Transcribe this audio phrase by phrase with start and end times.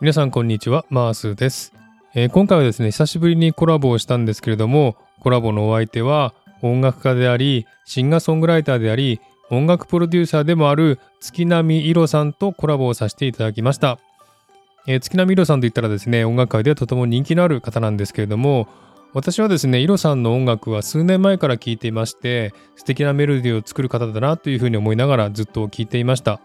[0.00, 1.74] 皆さんこんにちは、マースです、
[2.14, 13.98] えー今回はですね、久しぶりにコラボをしたんですけれども、コラボのお相手は音楽家であり、シンガーソングライターであり、音楽プロデューサーでもある月並いろさんとコラボをさせていただきました。
[14.86, 18.68] えー月並いろさんといったらですね、音楽界ではとても人気のある方なんですけれども、
[19.12, 26.40] 私はですね、いろさんの音楽は数年前から聴いていまして、素敵なメロディーを作る方だなというふうに思いながらずっと聴いていました。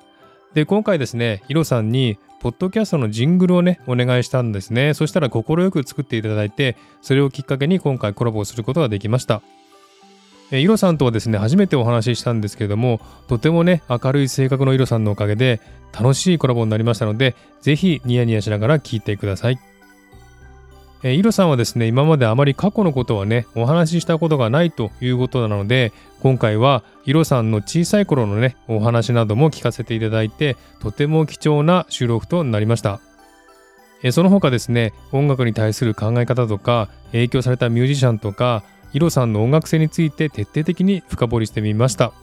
[0.55, 4.93] で、今回ですね、いろさんに、ポッドキャストのジングルをね、お願いしたんですね。
[4.93, 9.41] そしたら快く作っていただいて、それをきっかけに今回コラボをすることができました。
[10.51, 15.59] えイロさんとはですね、初めてお話ししたんですけれども、とてもね、明るい性格のイロさんのおかげで、
[15.91, 19.74] 楽しいコラボになりましたので、ぜひニヤニヤしながら聞いてください。
[21.05, 32.99] えーイロさんはですね、今まであまり過去のことはね、お話ししたことがないということなので、今回はイロさんの小さい頃のね、お話なども聞かせていただいて、とても貴重な収録となりました。
[34.01, 42.13] えーその他ですね、音楽に対する考え方とか、影響されたミュージシャンとか、イロさんの音楽性について徹底的に深掘りしてみました。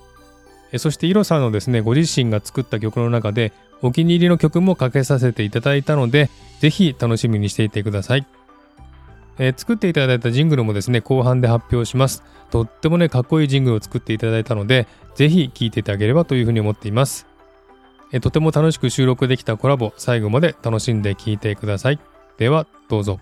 [0.72, 8.26] えそしてイロさんのですね、ご自身が作った曲の中で、お気に入りの曲もかけさせていただいたので、ぜひ楽しみにしていてください。
[9.38, 12.22] えー作っていただいたジングルもですね、後半で発表します。
[12.50, 17.26] とってもね、かっこいいジングルを作っていただいたので、ぜひ聴いていただければというふうに思っています。
[18.12, 21.98] えーとても楽しく収録できたコラボ、最後まで楽しんで聴いてください。
[22.36, 23.20] では、どうぞ。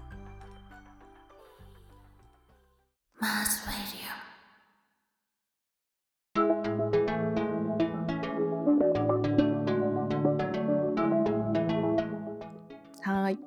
[13.02, 13.38] はーい。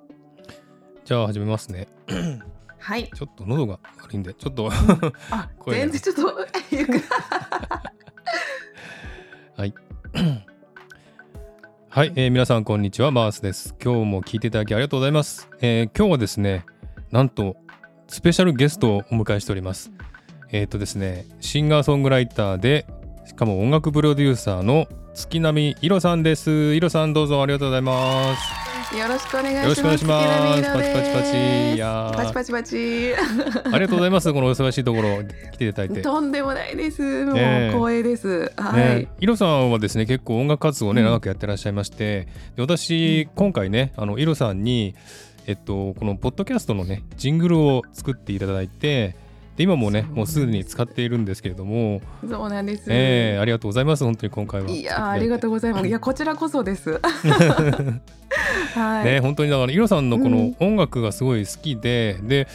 [1.05, 1.88] じゃあ始めますね。
[2.84, 3.09] はい。
[3.16, 4.70] ちょっと喉が悪いんで、ちょっと
[5.31, 6.26] あ、全然ちょっと。
[9.56, 9.73] はい。
[11.89, 13.73] はい、えー皆さんこんにちは、マースです。
[13.81, 15.50] 今日も聞いていただきありがとうございます。
[15.61, 16.66] えー今日はですね、
[17.09, 17.56] なんと
[18.09, 19.94] スペシャルゲストをお迎えしております。
[20.52, 22.86] えっ、とですね、シンガーソングライターで、
[23.26, 26.76] しかも音楽プロデューサーの月並いろさんです。
[26.76, 28.63] いろさんどうぞありがとうございます。
[28.92, 29.98] よろしくお願いします。
[29.98, 33.14] パチパチパチやーパチパチパチ。
[33.71, 34.33] ありがとうございます。
[34.33, 35.23] このお忙しいところ
[35.54, 36.02] 来ていただいて。
[36.02, 37.26] とんでもないです。
[37.26, 38.52] もう光栄です。
[38.58, 38.76] はい。
[38.76, 44.95] ね、イロさんはですね結構音楽活動をね、うん長くやってらっしゃいましてで私、今回ねあのイロさんに
[45.45, 49.15] えっとこのポッドキャストのねジングルを作っていただいて
[49.55, 52.86] で今もねもうすでに使っているんですけれども、そうなんです。
[52.87, 54.69] えーありがとうございます本当に今回は。
[54.69, 55.87] いやーありがとうございます。
[55.87, 55.91] い。
[55.91, 56.99] やこちらこそです。
[58.73, 59.05] はい。
[59.05, 60.55] ね本当にだからイロさんのこうのん。
[60.59, 62.47] 音楽がすごい好きで、で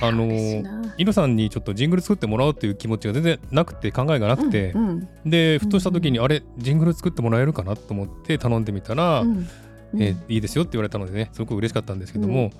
[0.00, 0.94] あのいな。
[0.98, 4.92] イロさんにちょっとジングル作ってもらおうっていう気持ちが全然なくて考えがなくて、うんう
[5.26, 5.30] ん。
[5.30, 9.46] でふとした時に、あれジングル作ってもらえるかなと思って頼んでみたら、うん。
[9.94, 12.50] えーいいですよって言われたのでねすごく嬉しかったんですけども、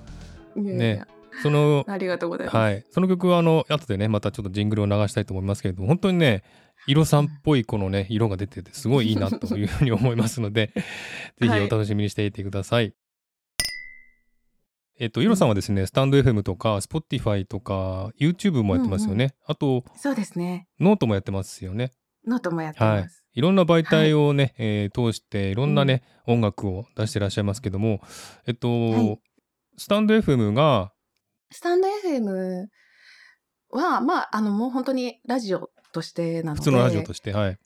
[0.55, 1.01] ね
[1.41, 2.57] そのありがとうございます。
[2.57, 6.43] はいその曲はあの後でねまたちょっとジングルを流したいと思いますけれども本当にね
[6.87, 10.71] イロさんっぽいこのね色が出ててすごいいいなというふうに思いますので
[11.39, 12.93] ぜひお楽しみにしていてください。
[14.99, 19.33] えっと、イロさんはですね、 stand.fm とか、Spotify とか、YouTube もやってますよね。
[19.47, 20.67] あと、そうですね。
[20.79, 21.91] ノートもやってますよね。
[22.27, 23.23] ノートもやってはいます。。
[23.33, 28.01] いろんな媒体をね、えー通していろんなね、音楽を出してらっしゃいますけども、
[28.45, 29.19] えっと、はい
[29.77, 30.92] スタンド FM が、
[31.53, 32.65] stand.fm
[33.69, 37.59] は、まあ、あの、もう本当にラジオとしてなので、普通のラジオとして、はい。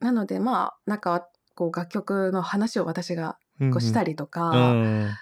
[0.00, 5.16] なので、まあ、なんか、こう、楽曲の話を私がこうしたりりとうか、ん。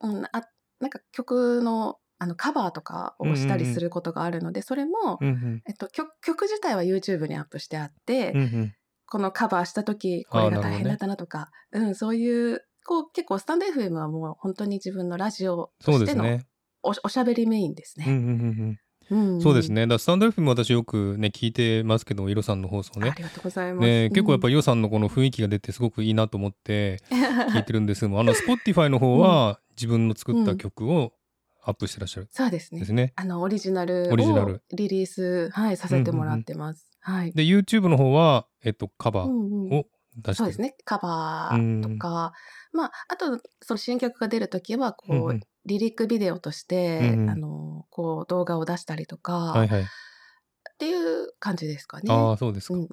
[0.00, 0.42] うんあ
[0.80, 8.74] なんか曲のあのカバーとかをしたりすることがあるので、それも、うんうんえっと、曲曲自体は YouTube にアップしてあって、うんうん
[9.06, 16.40] このカバーした時これが大変だったなとかうん、そういうこう結構スタンド FM はもう本当に自分のラジオとしての。
[16.84, 18.14] お,、おしゃべりメインですうんうんね。
[18.16, 18.58] うんうん
[19.10, 19.86] うんそうですね。
[19.86, 23.10] だスタンド FM 私よくね、聞いてますけど、イロさんの放送ね。
[23.10, 23.86] ありがとうございます。
[23.86, 27.02] ね、結構やっぱイロさんのこの雰囲気が出てすごくいいなと思って
[27.52, 31.12] 聞いてるんですけども、あの、Spotify の方は自分の作った曲を
[31.66, 33.12] アップしてらっしゃるそうですねですね。
[33.16, 36.88] あのオリジナルオリジナルをリリース、はい、させてもらってます。
[37.00, 37.32] はい。
[37.32, 39.86] で、YouTube の方は、えっと、カバーうんうんを
[40.16, 40.34] 出してる。
[40.36, 40.74] そうですね。
[40.84, 42.32] カバーとか、
[42.74, 49.82] まあ、あと、その新曲が出るときは、こう、うんうんリリックビデオとして、うんうんあの、こう、動画を出したりとか、はいはい。
[49.82, 49.86] っ
[50.76, 52.12] ていう感じですかね。
[52.12, 52.74] ああ、そうですか。
[52.74, 52.88] うん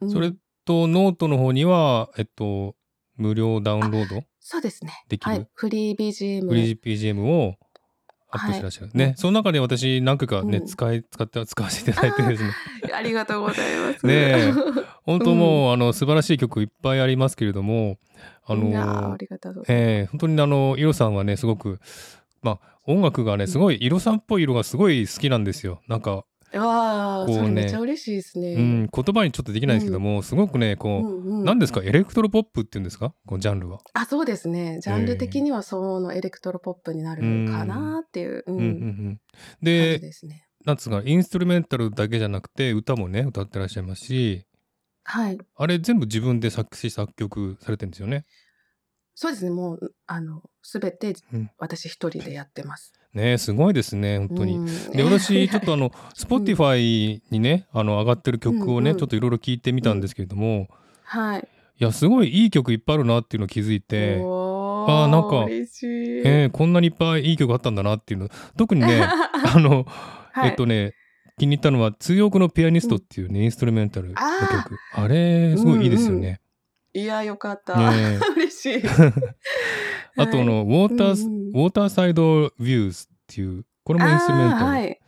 [0.00, 0.32] うんそれ
[0.64, 2.74] と、ノートの方には、えっと、
[3.16, 5.04] 無料ダウンロードそうですね。
[5.08, 5.30] できる？
[5.30, 5.48] はい。
[5.54, 6.48] フリー BGM。
[6.48, 7.54] フリー BGM を
[8.34, 8.90] アップしてらっしゃる。
[8.94, 12.50] ね、その中で私何回かね、うん使い、使って、 使わせていただいてですね。
[12.92, 14.06] ありがとうございます。
[14.06, 14.52] ねえ
[15.04, 17.98] 本当もう、あの、素晴らしい曲いっぱいありますけれども、
[18.46, 19.88] あのあ、りがとうございます。
[19.88, 21.78] えー本当にあの、イロさんはね、すごく、
[22.42, 25.80] まあ、音楽がね、すごい、イロさんっぽい色がすごい好きなんですよ。
[25.88, 26.24] なんか、
[26.58, 28.54] わあ、こうねそれめっちゃ嬉しいですね。
[28.54, 31.82] うん、言葉にちょっとできないですけども、すごくね、こう、うんうん何ですか？
[31.82, 33.14] エレクトロポップっていうんですか？
[33.26, 33.80] このジャンルは。
[33.92, 34.80] あ、そうですね。
[34.80, 39.18] ジャンル的にはそのエレクトロポップになるかなっていう、うんうんうんうん、感
[39.62, 40.46] でじですね。
[40.64, 44.46] なんつうかインストゥルメンタルだけじゃなくて歌もね歌ってらっしゃいますし
[45.02, 45.38] はい。
[45.56, 48.24] あれ全部自分で作詞作曲されてるんですよね？
[49.14, 49.50] そうですね。
[49.50, 52.92] もう、あの、すべてうん私一人でやってます。
[53.12, 54.56] ねすごいですね本当に。
[54.56, 60.68] うんで私 ちょっとあの Spotify にねあの上がってる曲をね、うんうんちょっといろいろ聞いてみたんですけれども、
[61.04, 61.48] はい。
[61.80, 65.46] いやすごいいい曲いっぱいあるなっていうのを気づいて、おあーなんか。
[65.50, 69.84] えーこんなにいっぱいいい曲あったんだなっていうの特にね あの、
[70.32, 70.94] はいえっとね
[71.36, 76.40] 気に入ったのは「通訳のピアニスト」っていうね、インストゥルメンタルの曲あれすごいいいですよね。
[76.94, 77.90] いや、よかった。
[77.90, 78.82] ね 嬉しい。
[80.16, 84.64] あとあの、ウォータース、うんうんウォーターサイドビューズっていう、これもインストゥルメンタル。
[84.64, 85.00] あーはい。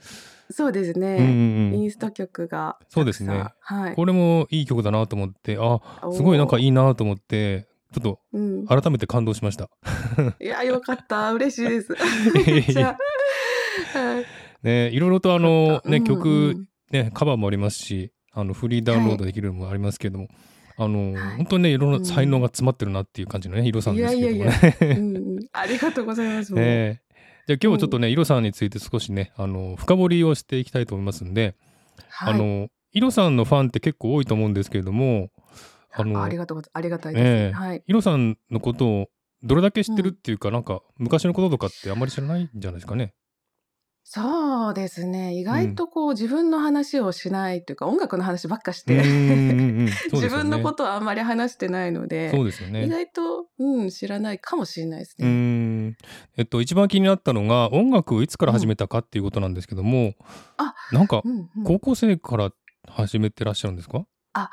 [0.51, 1.17] そうですうんね。
[1.17, 1.25] うん
[1.73, 3.49] うんインスト曲がそうですね。
[3.61, 3.95] はい。
[3.95, 5.81] これもいい曲だなと思って、あ、
[6.13, 6.67] すごいなんかいい。
[6.69, 8.67] いなと思って、ちょっとうん。
[8.67, 9.71] 改めて感動しました。
[10.41, 11.33] いや、よかった。
[11.33, 11.95] 嬉しいです。
[14.63, 20.29] ね、いろいろとあの、ね、うん曲、ね、カバーもありますし、あの、フリーダウンロードできるのもありますけども、
[20.79, 25.49] あの、はい本当にね、いろんな才能が詰まってるなっていう感じのね、ヒロさんですけどもね。
[25.53, 26.53] ありがとうございます。
[26.55, 27.03] ね
[27.47, 31.55] じゃあ今日はちょっとね、イロさんについて少しね、あの、深掘りをしていきたいと思いますんで、
[32.09, 35.31] はいあの、イロさんのファンって結構多いと思うんですけれども、
[35.93, 37.25] あの、ありがとうござありがたいです。
[37.25, 37.83] ええはい。
[37.87, 39.09] イロさんのことを
[39.43, 43.15] どれだけ知ってるっていうか、なんか昔のこととかってあんまり知らないんじゃないですかね。
[44.09, 45.35] そうですね。
[45.35, 49.89] 意外とこう、自分の話をしないというか、音楽の話ばっかしうんうんて、うんうん。
[49.91, 52.85] そうですよね自分のことはあんまり話してないので、そうですよね。
[52.87, 55.89] 意外と、うん、知らないかもしれないですうーね。
[55.89, 55.97] ん。
[56.37, 60.15] えっと、一番気になったのが、音楽をいつから始めたかっていうことなんですけども、
[60.57, 61.65] あなんかう、んうん。
[61.65, 62.53] 高校生から
[62.89, 64.07] 始めてらっしゃるんですか？
[64.35, 64.51] あ、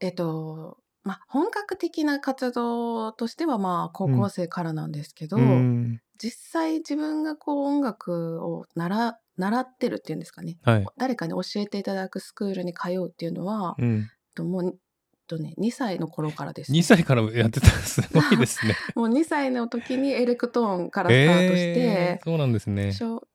[0.00, 10.58] えっと、まあ、本格的な活動としては、まあ、高校生からなんですけど、うーん実際自分がこう音楽を習習ってるっていうんですかね。
[10.62, 10.86] はい。
[10.98, 14.08] 誰かに教えていただくスクールに通うっていうのは、うん。
[14.34, 14.78] ともう、
[15.26, 18.74] とね、2歳の頃からです、2歳からやってたすごいですね。
[18.94, 22.92] もう2歳の時にエレクトーンからスタートして、えーそうなんですね。
[22.92, 23.26] 小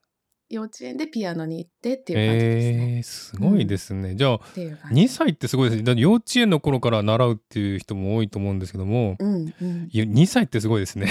[0.49, 2.95] 幼稚園でピアノに行ってっていう感じですね。
[2.97, 4.15] えー、すごいですね。
[4.15, 5.01] じゃあ、っていう感じ。
[5.03, 5.83] 2歳ってすごいですね。
[5.83, 11.07] だって幼稚園の頃から習うっていう人も多いと思うんですけども、うんうん、いや2歳ってすごいですね。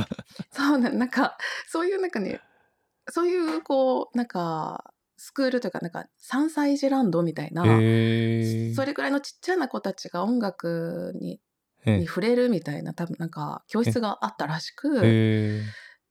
[0.52, 1.38] そうなんなんか
[1.68, 2.40] そういうなんかね
[3.08, 11.40] そういうこうなんかスクールというかなんか3歳児ランドみたいな、えー、それぐらいのちっちゃな子たちが音楽に
[11.86, 15.62] えに触れるみたいな多分なんか教室があったらしく、え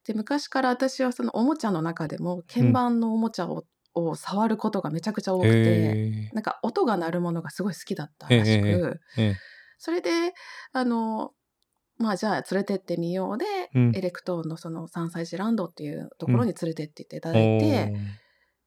[0.05, 3.63] で昔から私はそのおもちゃの中でも鍵盤のおもちゃを,、
[3.93, 6.29] を触ることがめちゃくちゃ多ー、くて、え。
[6.31, 9.35] ーなんか音が鳴るものがすごい好きだったらしく、ええ
[9.77, 10.09] それで
[10.71, 11.31] あの
[11.97, 13.45] まあじゃあ連れてってみようで、
[13.75, 13.91] うん。
[13.95, 17.97] エレクトーンのその3歳児ランドっていうところに連れてっていただいて、おー。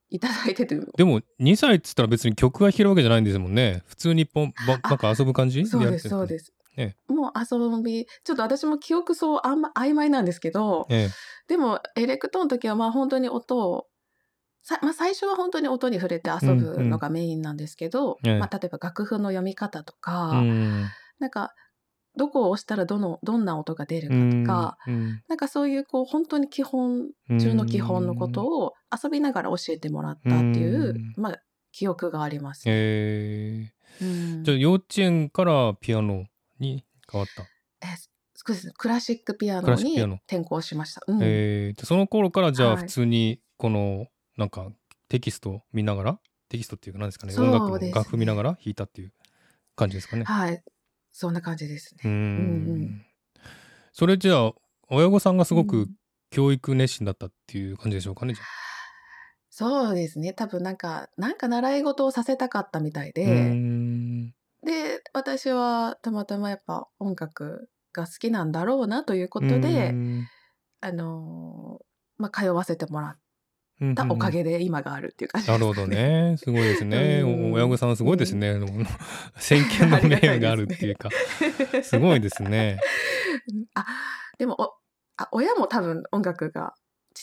[0.09, 3.83] いただいててでも2歳っつったら別に曲が弾けるわけじゃないんですもんね。
[3.87, 5.65] 普通にポンばあなんか遊ぶ感じ？
[5.65, 6.29] そうですそうす。
[6.29, 11.09] です、えもう遊びちょっと私も記憶そうあんま曖昧なんですけどえ
[11.47, 13.87] でもエレクトーンの時はまあ本当に音を
[14.67, 18.37] さまあ、最初は本当に音に触れて遊ぶのがメインなんですけど、ええ。
[18.37, 20.85] まあ、例えば楽譜の読み方とか、えうん。
[21.19, 21.53] なんか
[22.17, 27.07] どこを押したらどのどんな音が出るうんかとか、うんなんかそういうこう本当に基本
[27.39, 31.13] 中の基本のことを遊びながら教えてもらったっていう、うん。
[31.15, 31.37] まあ、
[31.71, 32.63] 記憶があります。
[32.67, 33.71] え。
[34.01, 34.07] うん。
[34.07, 36.25] ー、じゃあ幼稚園からピアノ
[36.59, 37.43] に変わった。
[37.81, 38.09] えそ
[38.45, 41.01] うですクラシックラシックピアノに転校しました。
[41.07, 44.67] うんえーでその頃からじゃあはい普通にこのなんか
[45.09, 49.13] テキスト見ながらテキストっていうか何ですかねそう音楽の楽譜見ながら弾いたっていう
[49.75, 50.23] 感じですかね。
[50.23, 50.63] はい、
[51.11, 52.09] そんな感じですね。
[52.09, 53.05] んん
[53.93, 54.53] それじゃあ
[54.89, 55.95] 親御さんがすごくうん
[56.29, 58.33] 教育熱心だったっていう感じでしょうかね。
[58.33, 58.43] じゃ
[59.49, 60.33] そうですね。
[60.33, 63.96] 多分なんか、なんか習い事をさせたかったみたいで、ん
[64.63, 70.27] で、私はたまたまやっぱ音楽が好きなんだろうなということで、ん
[70.81, 71.83] あのー
[72.17, 73.17] まあ、通わせてもらっ
[73.79, 75.87] うんたおかげで今があるっていう感じですかなるほど。
[75.87, 76.35] ね。
[76.37, 77.21] すごいですね。
[77.53, 78.55] 親御さんすごいですね。
[79.37, 81.09] 先見の明があるっていうか、
[81.83, 82.79] すごいですね。
[83.75, 83.85] あ、
[84.39, 84.73] でもお
[85.17, 86.73] あ、親も多分音楽が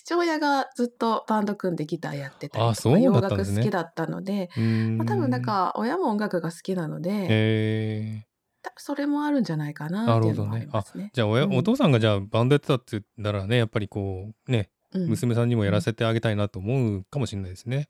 [0.04, 4.50] 父親がずっとバンド組んでギターやってたりとか洋楽好きだったので、
[4.98, 8.26] まあ、多分なんか親も音楽が好きなので、へ
[8.62, 11.10] 多分それもあるんじゃないかーなっていうのもありますね。
[11.14, 11.56] じゃあ親、うん。
[11.56, 15.08] お父さんがじゃあバンドやってたって言ったらねやっぱりこうねうん。
[15.08, 17.88] 娘さんにもやらせてあげたいなと思うかもしれないですね。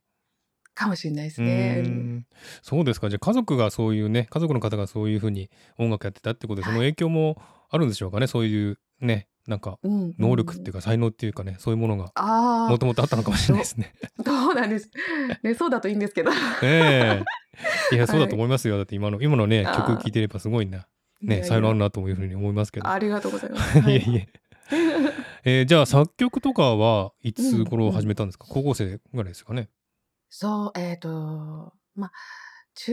[0.74, 1.82] かもしれないですうね。
[1.84, 2.26] ーん。
[2.62, 3.08] そうですか。
[3.08, 7.40] じゃあ家族がそういうね家族の方がそういうふうに音楽やってたってことでその影響も
[7.70, 8.26] あるんでしょうかね。
[8.26, 13.94] そういうねなんか能力っていうか才能っていうかねそういうものがあもともとあったのかもしれないですね。
[14.18, 14.90] あ どうなんです、
[15.42, 16.30] ね、そうだといいんですけど。
[16.30, 17.22] ねえ。
[17.92, 20.86] いやそうだと思いますよ、だって今の今のね曲聴いてればすごいな、
[21.22, 22.88] ね、才能あるなというふうに思いますけど。
[22.88, 23.78] ありがとうございます。
[23.90, 24.28] いえいえ。
[25.44, 29.68] えーじゃあ作曲とかはいつ頃始めたんですか、高校生ぐらいですかね。
[30.36, 32.12] そうえっ、とまあ
[32.74, 32.92] 中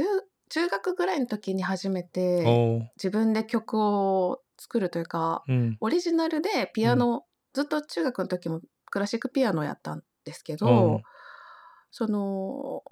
[0.50, 2.04] 中学ぐらいの時に初め
[2.44, 5.80] おてー自分で曲を作るというかうん。
[5.80, 11.02] オリジナルでピアノ、ずっと中学の時もクラシックピアノをやったんですけおど
[11.92, 12.84] その、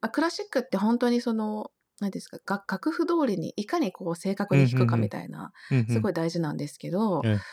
[0.00, 1.70] まあ、クラシックって本当にその
[2.00, 6.12] 何ですか楽楽譜通りにいかにこう正確に弾くかみたいな、うんすごい。
[6.12, 7.44] い大事なんですけど、ええ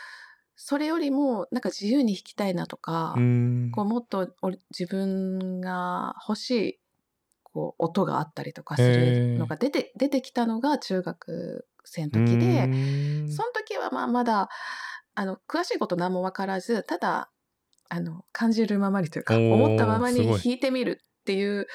[0.62, 3.20] それよりもなんか自由に弾きたいなとか、う
[3.72, 6.78] こうもっとお自分が欲しい
[7.42, 12.68] こう音があったりとかするのが出て出てきたのが中学生の時うで、
[13.32, 14.50] その時はまあまだ
[15.14, 17.30] あの詳しいこと何も分からずただ
[17.88, 21.68] あの感じるままにというか思ったままに弾いてみるっていう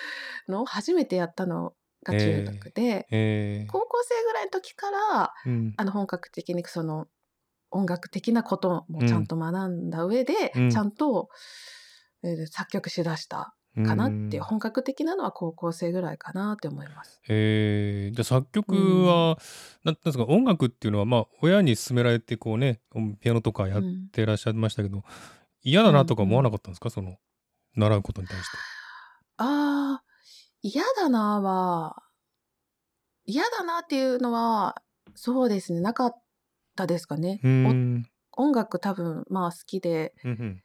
[0.48, 1.74] のを初めてやったの
[2.04, 3.72] が中学で、えー。
[3.72, 5.74] 高校生ぐらいの時からうん。
[5.76, 7.08] あの本格的にその
[7.72, 10.70] 音楽的なこともちゃんと学んだ上で、うん。
[10.70, 11.30] ちゃんと、
[12.24, 13.56] えー作曲しだした
[13.86, 17.20] かなって本格的なのは高校生ぐらいかなって思います。
[17.28, 18.16] えー。
[18.16, 19.38] じゃあ作曲は、
[19.84, 19.96] なん。
[19.96, 22.80] なんですか音楽っていうのはまあ親に勧められてこうね
[23.20, 25.04] ピアノとかやっうんてらっしゃいましたけど、
[25.62, 27.18] 嫌だなとか思わなかったんですか、その
[27.76, 28.58] 習うことに対して。
[29.38, 30.04] ああ、
[30.62, 32.02] 嫌だなは、
[33.26, 34.82] 嫌だなっていうのは、
[35.16, 36.25] そうですね、なかった
[36.88, 37.40] ですかね。
[38.38, 40.64] 音楽多分、まあ好きで、うんうん。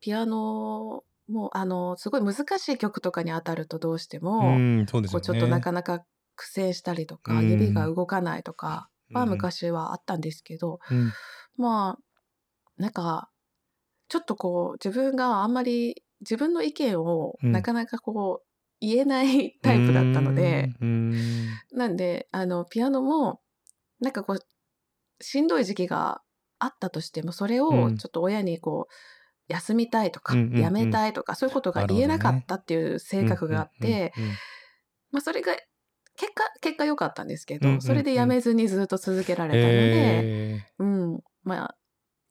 [0.00, 4.58] ピアノも、あの、すごい難しい曲とかに当たるとどうしてうも。
[5.10, 6.04] こうちょっとなかなか
[6.36, 7.50] 苦戦したりとか、うん。
[7.50, 11.10] 指が動かないとかはうん昔はあったんですけど、うん。
[11.56, 12.02] まあ、
[12.76, 13.30] なんか、
[14.08, 17.52] ちょっとこう、自分があんまり自分の意見をうん。
[17.52, 18.46] なかなかこう、
[18.80, 21.58] 言えない タイプだったので、ん。
[21.72, 23.40] なんで、あの、ピアノも、
[24.00, 24.38] なんかこう、
[25.24, 26.20] しんどい時期が
[26.58, 27.82] あったとしても、それうん。
[27.84, 28.92] をちょっと親にこう、
[29.48, 30.60] 休みたいとか、うんうんうん。
[30.60, 34.36] やめたいとか、そういうことが言えなかったっていう性格があって、うんうんうん
[35.12, 35.52] まあそれが、
[36.16, 41.76] 結果、結果良かったんですけど、うんうんうんそれでやめずにずっと続けられたので、えうん、まあ、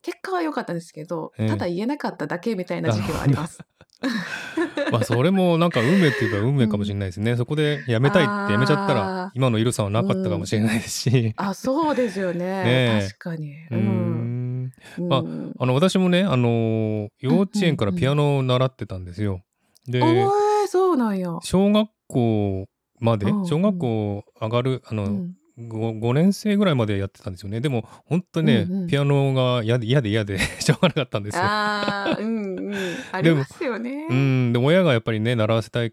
[0.03, 3.59] 結果は良かったんですけど、ええただ言えなかっただけみたいな時期はあります。
[4.01, 12.39] ー まあそれもなんか運命っていうか運命かもしれないですね、そこでやめたいってやめちゃったら今のイロさんはなかったかもしれないですし、あ、そうですよね。
[12.39, 13.53] ねえ確かに。
[13.53, 14.63] うーうん。
[14.65, 15.23] んうんあ
[15.59, 19.41] あの私もねあのー幼稚園からピアノを習ってたんですよ。
[19.87, 21.39] でおーそうなんや。
[21.43, 22.65] 小学校
[22.99, 27.61] までうん小学校上がるあの、うん、5, 5年生ぐらいまでやってたんですよね。
[27.61, 28.87] でも本当にね、うんうん。
[28.87, 31.43] ピアノが嫌で嫌で嫌で しょうがなかったんですよ。
[31.43, 32.75] ああ、うんうん。
[33.11, 34.07] ありますよね。
[34.09, 34.53] うん。
[34.53, 35.91] でも親がやっぱりね習わせたいっ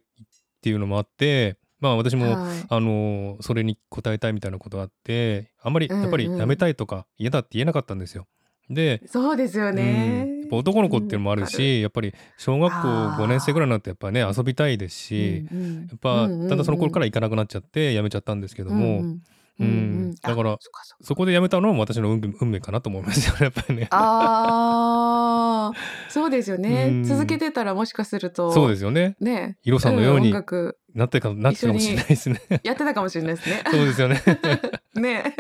[0.63, 2.65] ていうのもあってまあ私も、はい。
[2.69, 6.39] あのそれに応えたいみたいなことがあってあんまりやっぱりうんうん。
[6.41, 8.27] やめたいとか嫌だって言えなかったんですよ。
[8.71, 10.47] で、そうですよね。
[10.51, 10.59] うん。
[10.59, 13.23] 男の子っていうのもあるし、やっぱり小学校あー。
[13.23, 15.75] 5年生ぐらいになってやっぱね遊びたいですし、うんうん。
[15.89, 19.23] やっぱだんだんその頃から行かなくなっちゃってやめちゃったんですけども、うんうん
[19.61, 19.71] うんう
[20.09, 20.59] んだからあ
[21.03, 23.89] そこでやめたのも私の運命かなと思いますよねやっぱりね。
[23.91, 27.05] ああ、そうですようねん。
[27.05, 29.17] 続けてたらもしかすると、そうですよね。
[29.21, 31.29] ね、ヒロさんのようになってかなってた
[31.69, 32.41] かもしれないですね。
[32.65, 33.63] やってたかもしれないですね。
[33.71, 34.21] そうですよね。
[34.95, 35.37] ね。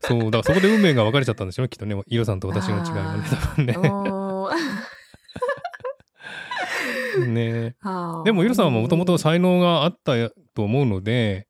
[0.00, 3.76] そうだからそこで運命が分かれちゃったんでしょうねきっとねヒロさんと私の違いはね多分ね。
[7.26, 7.74] ね
[8.24, 10.12] でもヒロさんはもともと才能があった
[10.54, 11.48] と思うので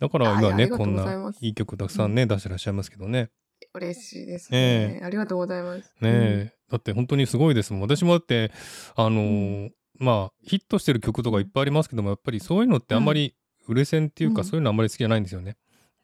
[0.00, 3.30] だから今ねこんないい曲たくさんね、出してらっしゃいますけどね。
[3.74, 5.02] 嬉しいですえね。
[5.04, 5.92] ありがとうございます。
[6.00, 8.52] ねえ、だって本当にすごいですもん私もだって
[8.94, 13.34] あのーまあヒットしてる曲とかいっぱいありますけどもやっぱりそういうのってあんまり
[13.66, 15.56] 売れ線っていうか、うんそういうのあんまり好きじゃないんですよね。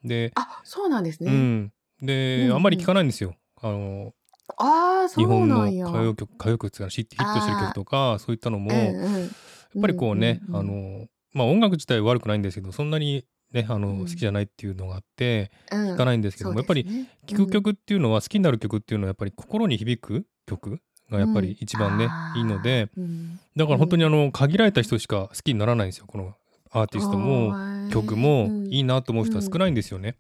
[0.04, 1.30] で、あ、そうなんですね。
[1.30, 1.72] うん、
[2.02, 3.36] で、うんあんまり聞かないんですよ。
[3.62, 4.12] あの
[4.58, 5.62] ああ、そう日本の。
[5.64, 9.28] 歌謡曲歌謡曲っていうかヒットしてる曲とかそういったのも、うんやうんっ
[9.80, 13.24] ぱりこうね、んんんあのまあ音楽自体悪くないんですけどそんなに
[13.54, 13.99] ねあの、うん。
[14.00, 15.92] 好きじゃないっていうのがあってうん。
[15.94, 16.87] 聞かないんですけども、やっぱり
[17.26, 20.80] 聴く曲っていうのは好きになる曲っていうのはやっぱり心に響く曲
[21.11, 22.90] がやっぱり一番ね、うんいいので
[23.56, 26.34] だから本当にあの限られた人しか好きにならないんですよこの
[26.73, 28.50] アーティストもも曲も。
[28.68, 30.16] いいなと思う人は少ないんですよね。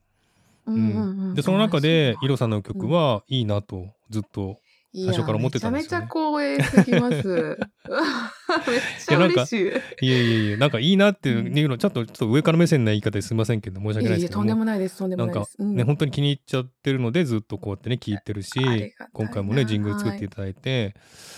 [0.66, 1.34] うん。
[1.34, 4.63] でその中でイロさんの曲はいいなとずっと最
[4.94, 7.58] 最初から思ってたんですよねめちゃめちゃ光栄すぎます。
[8.70, 9.64] めっちゃ嬉しい。
[9.66, 9.72] いえ
[10.02, 15.56] いえいえなんかいいなっていうのちょっとちょっと上から目線な言い方ですみませんけど申し訳ないいやいやとんでですけどももないですとんでなんかもないです。
[15.58, 18.52] うんね本当に気に入っちゃってるのでずっとこうやってね聞いてるし
[19.12, 20.94] 今回もねジングル作っていただいて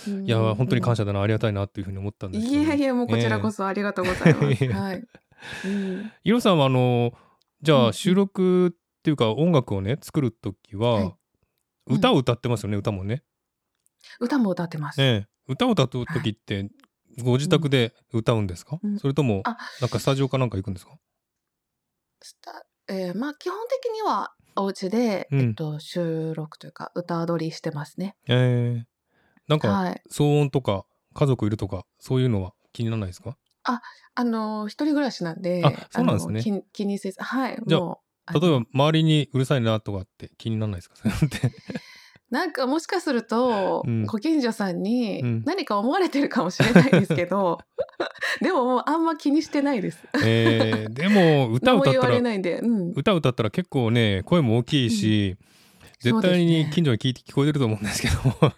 [0.07, 4.63] うんいや本当に感謝だなありがたいなっていうふうに思ったんですいけどやいやもうこちらこそありがとうございます。
[4.63, 5.03] いやいやはい。
[5.65, 7.13] うんイロさんはあの
[7.61, 8.71] じゃあ収録っ
[9.03, 11.17] ていうか音楽をね作る時はいは
[11.87, 13.23] 歌を歌ってますよね歌もね。
[14.19, 14.99] 歌も歌ってます。
[14.99, 15.27] ねえ。
[15.47, 16.69] 歌を歌う時って
[17.23, 18.99] ご自宅で歌うんですか、うん。
[18.99, 19.57] それともあ。
[19.81, 20.91] なんかスタジオかなんか行くんですか？
[22.21, 25.39] スタえーまあ基本的にはお家で、うん。
[25.41, 28.15] えっと、収録というか歌取りしてますね。
[28.27, 28.83] えー、
[29.47, 30.01] なんかはい。
[30.11, 33.37] 騒音とか家族いるとかそういうのは気にならないですか？
[33.63, 36.41] あの一人暮らしなんで、あそうなんですね。
[36.41, 37.59] 気気にせず、はい。
[37.67, 37.97] じゃあ
[38.33, 40.95] 例えば周りにうるさいなとかって気にならないですか？
[42.29, 44.05] なんかもしかすると、うん。
[44.05, 45.43] ご近所さんにうん。
[45.45, 47.59] 何か思われてるかもしれないですけど、
[48.41, 49.99] でももうあんま気にしてないです。
[50.25, 55.37] えー、でも歌何も言わ歌ったられないんで、うん、歌歌ったら結構ね声も大きいし、
[55.99, 58.15] 絶対に近所に聞いて聞こえてると思うんですけど。
[58.15, 58.49] 多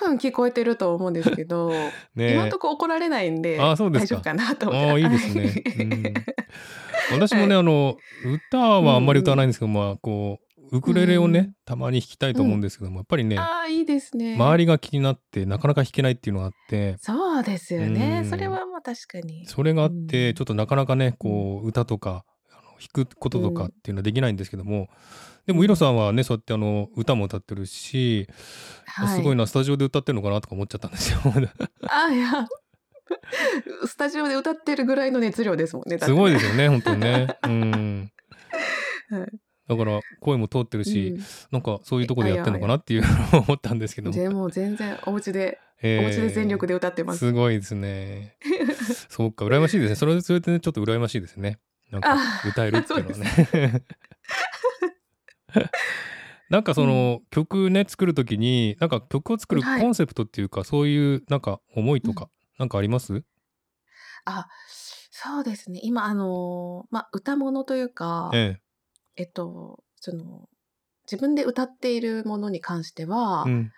[0.00, 1.70] 分聞こえてると思うんですけど、
[2.14, 4.20] ね今のところ怒られないんであそうですか。
[4.20, 4.90] 大丈夫かなと思って。
[4.90, 5.62] ああいいですね。
[7.10, 14.34] うん、私もね、あの歌はあんまり歌わないんですけど、まあこうウクレレをね、うんたまに弾きたいと思うんですけども、やっぱりねああいいですね。
[14.34, 18.20] 周りが気になってなかなか弾けないっていうのがあってそうですよね。
[18.24, 19.46] うんそれはまあ確かに。
[19.46, 24.88] それがあって、うんちょっとなかなかねこう歌とかあの弾くこととかっていうのはできないんですけども、
[25.46, 28.28] でもイロさんはねそうやってあの歌も歌ってるし、
[28.86, 31.20] はい、すごいなスタジオで歌ってるのかなとか思っちゃったんですよ。
[31.88, 32.46] あいや。
[33.86, 35.98] スタジオで歌ってるぐらいの熱量ですもんね。
[35.98, 37.36] だってすごいですよね本当にね。
[37.44, 38.12] うん
[39.10, 44.16] はいだから声も通ってるし、うんなんかそういうところでやってるのかなっていうのを思ったんですけども。
[44.16, 47.20] でも全然お家で、えーお家で全力で歌ってます。
[47.20, 48.36] すごいですね。
[49.08, 49.94] そうか、羨ましいですね。
[49.96, 51.58] それそれでね、ちょっと羨ましいですね。
[51.90, 53.84] なんかあ歌えるっていうのはね。
[56.48, 63.22] なんかその、曲ね作るときになんか曲を作るはいコンセプトっていうか、そういうなんか思いとか、なんかあります？
[64.24, 64.48] あ、
[65.10, 65.80] そうですね。
[65.82, 68.62] 今あのーまあ歌物というか、ええ
[69.24, 70.48] っとその
[71.10, 73.50] 自分で歌っているものに関しては、え。
[73.50, 73.72] うん。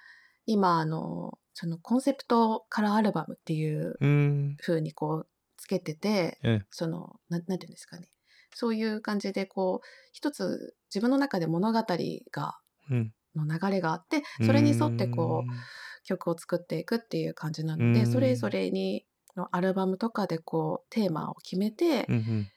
[0.47, 4.57] 今あのそのコンセプトカラーアルバムっていううん。
[4.61, 6.67] 風にこうつけてて、ええ。
[6.71, 8.09] そのなんなんていうんですかね。
[8.55, 11.85] そういう感じでこう一つ自分の中で物語
[12.31, 12.59] が
[12.91, 13.13] うん。
[13.35, 22.15] の流れがあってそれに沿ってこう曲を作っていくっていう感じなのうんでそれぞれにのアルバムとかでこうテーマを決めて、うん。
[22.15, 22.49] うん。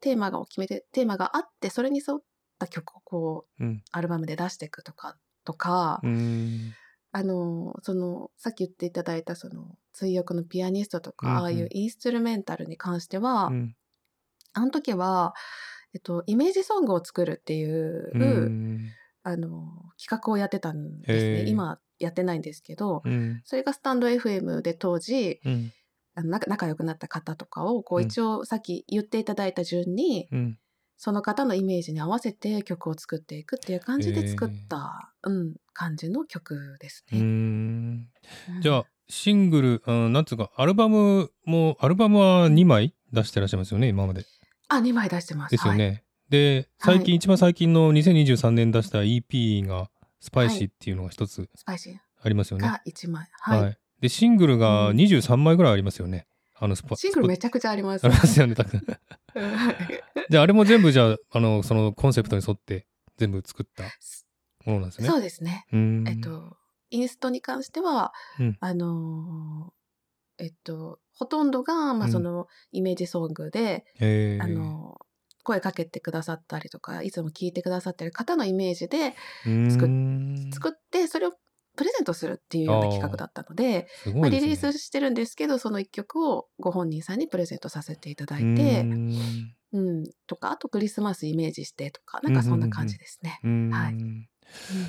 [0.00, 2.22] テーマを決めてテーマがあってそれに沿っ
[2.58, 3.82] た曲をこううん。
[3.92, 6.74] アルバムで出していくとかとか、うん。
[7.10, 13.76] あのそのさっき言っていただいたその追憶のピアニストとか、ああいうインストゥルメンタルに関しては、うん。
[14.52, 15.34] あの時は、
[15.94, 18.90] えっと、イメージソングを作るっていう、うん。
[19.22, 23.42] あの企画をやってたんですね今やってないんですけど、うん。
[23.44, 25.72] それがスタンド FM で当時うん。
[26.18, 30.58] あの仲仲良くなった方とかをこううん一応さっき言っていただいた順に、うん。
[31.00, 37.20] その方のイメージに合わせて曲を作っていくっていう感じで作った、うん、感じの曲ですうね。
[37.20, 37.24] ん。
[37.24, 38.08] うん
[38.60, 44.24] じゃあシングル、うん、なんつうかアルバムもアルバムは2枚出してらっしゃいますよね今まで
[44.66, 45.52] あ2枚出してます。
[45.52, 45.86] ですよね。
[45.86, 52.66] はいで最近、はい一番最近の2023年出した EP が「スパイシー」っていうのが一つありますよね。
[52.66, 53.26] が1枚。
[53.40, 53.74] ははいい。
[54.00, 56.26] でシングルがうん23枚ぐらいありますよね。
[56.60, 58.02] あのスパシングルめスちゃくちゃあります。
[58.02, 58.80] ポありますよねたくさん。
[60.30, 63.84] じゃああれも全部じゃああのそのコンセプトに沿って全部作った
[64.64, 65.08] ものなんですね。
[65.08, 65.66] そうですね。
[65.72, 66.56] うんえっと、
[66.90, 75.08] インストに関しては、うんあのーえっと、ほとんどが、まあ、うんそのイメージソングで、へーあのー
[75.44, 79.14] 声かけてくださったりとかいつも聞いてくださってる方のイメージで
[79.70, 81.32] 作ってそれを
[81.78, 84.40] プレゼントするっていうような企画だったのですまあ、リ。
[84.40, 89.14] リースしてるんですけどその一曲をご本人さんにプレゼントさせていただいて、うん
[89.72, 93.38] うん、とかあとクリスマスイメージしてとかなんかそんな感じですね。
[93.44, 93.94] うんはい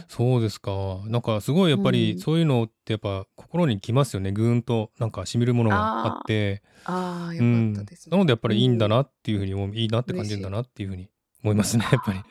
[0.08, 0.71] そうですか。
[1.08, 4.32] なんかすごいやっぱりうんそういうのってやっぱ心にきますよね。
[4.32, 6.63] ぐーんとなんかしみるものがあって。
[6.86, 11.10] ああようんかったです、なのでやっぱりいいんだなっていうふうに思う、いいなって感じるんだなっていうふうに
[11.43, 12.21] 思いますね、やっぱり。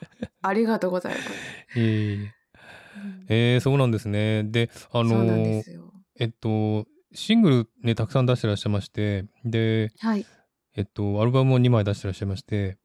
[0.40, 1.30] ありがとうございます。
[1.76, 2.37] えー、うん
[3.28, 4.44] えーそうなんですね。
[4.44, 5.62] で、あのー。
[6.20, 10.26] えっと、シングルね、たくさん出してらっしゃいまして、で、はい。
[10.76, 12.78] えっと、アルバムを2枚出してらっしゃいまして、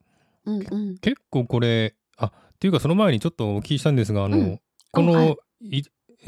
[0.45, 0.97] うんうん。
[0.99, 4.59] 結構これ、あ、っていうかその前にちょっとお聞きしたんですが、あの、うん
[4.91, 5.83] この、おはい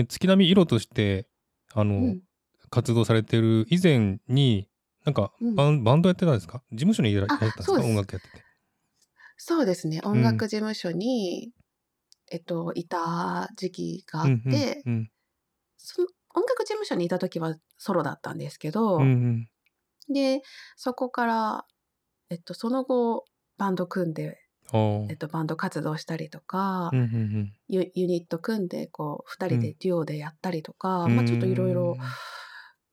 [0.09, 1.27] 月並み色として、
[1.73, 2.21] あの、うん
[2.71, 4.67] 活動されてる以前に、
[5.05, 6.61] なんかうんバン、バンドやってたんですか？
[6.71, 7.73] 事務所にいらっしゃったんですか？
[7.73, 8.43] 音楽やってて。
[9.37, 10.01] そうですね。
[10.03, 11.51] 音楽事務所に、
[12.35, 15.11] えっと、いた時期があって、うんうん。
[15.77, 20.13] その音楽事務所にいた時はソロだったんですけど、うんうん。
[20.13, 20.41] で、
[20.75, 21.65] そこから、
[22.29, 23.23] えっと、その後、
[23.57, 24.37] バンド組んで、
[24.73, 31.15] えっと、バンド活動したりとか、うんうんユユニット組んで、こう、二人でデュオでやったりとか、うん。
[31.15, 32.05] まあちょっといろいろうん、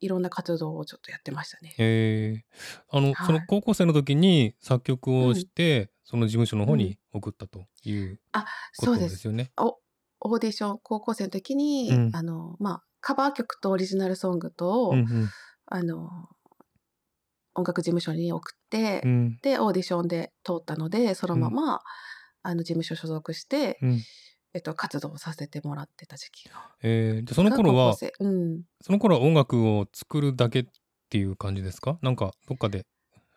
[0.01, 1.75] いろんな活動をちょっとやってましたね。
[1.79, 2.35] え。
[2.37, 3.27] ーあの、はい。
[3.27, 8.21] その高校生の時に作曲をして、その事務所の方に送ったという
[8.77, 9.03] ことそうで。
[9.05, 9.53] ですすよね。
[9.57, 9.79] お
[10.25, 15.29] オーディション、高校生の時に、うんあの、まあ、カバー曲とオリジナルソングと、うんうん
[15.67, 16.09] あの、
[17.55, 21.81] 音楽事務所に送って、うんで、オーディションで通ったので、そのまま、
[22.43, 24.01] あの、事務所所属して、うん
[24.55, 26.71] えっと、活動させてもらってた時期が。
[26.83, 28.63] えーじゃあその頃はうん。
[28.81, 30.65] その頃は音楽を作るだけっ
[31.09, 31.99] ていう感じですか？
[32.03, 32.87] なんかどっかで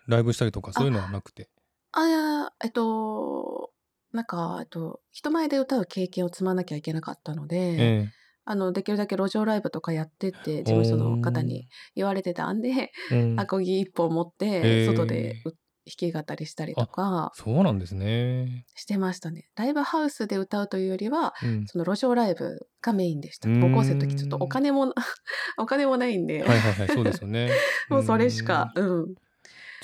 [0.07, 1.49] ライブしたりとかそういうのはなくて。
[1.95, 3.71] あ、えっと、
[4.11, 8.09] なんか、えっと、人前で歌う経験を積まなきゃいけなかったので、え
[8.45, 12.91] あの、できるだけ路上ライブとかやってって、事務所の方に言われてたんで、
[13.37, 15.51] アコギ一本持っへて、ー外でう
[15.85, 18.65] 弾き語りしたりとかそうなんですね。
[18.75, 19.49] してましたね。
[19.55, 23.47] ライブハウスで歌うというよりは、うん、その路上ライブがメインでした。
[23.49, 24.93] 高校生の時ちょっとお金も、
[25.57, 27.51] お金もないんで、はいはいはいそうですよね。
[27.89, 29.15] もうそれしか、うんうん。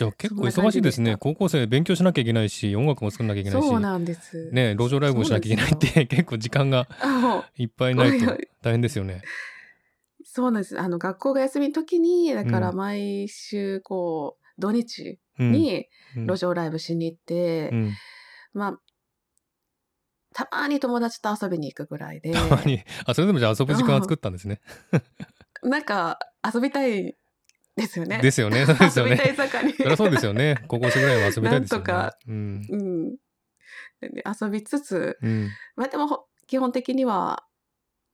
[0.02, 1.16] じゃあ結構忙しいですね。
[1.16, 3.68] 高校生勉強しなきゃいけないし音楽も作んなきゃいけないし。
[3.68, 4.50] そうなんです。
[4.52, 6.88] ね路上ライブもしなきゃいけないって結構時間が
[7.56, 8.26] いっぱいないと
[8.64, 9.22] 大変ですよね。
[10.24, 10.80] そうなんです。
[10.80, 12.78] あの、学校が休みの時に、だからうん。
[12.78, 15.52] 毎週、こう、土日うん。
[15.52, 16.26] にうん。
[16.26, 17.92] 路上ライブしに行って、うん。
[18.54, 18.80] まあ、
[20.34, 22.82] たまに友達と遊びに行くぐらいで、たまに。
[23.06, 24.62] あそれでもじゃあ遊ぶ時間を作ったんですね。
[25.62, 27.16] なんか遊びたい
[27.76, 28.20] ですよね。
[28.22, 28.66] ですよね。
[28.66, 29.32] そうですよ遊びたね。
[29.32, 29.74] い盛り。
[29.74, 30.64] そりゃそうですよね。
[30.68, 31.86] 高校生ぐらいは遊びたいですよね。
[31.94, 32.68] なんとかうん。
[32.70, 33.16] うん。
[34.02, 35.50] で遊びつつ、うん。
[35.76, 37.46] まあでもほ基本的には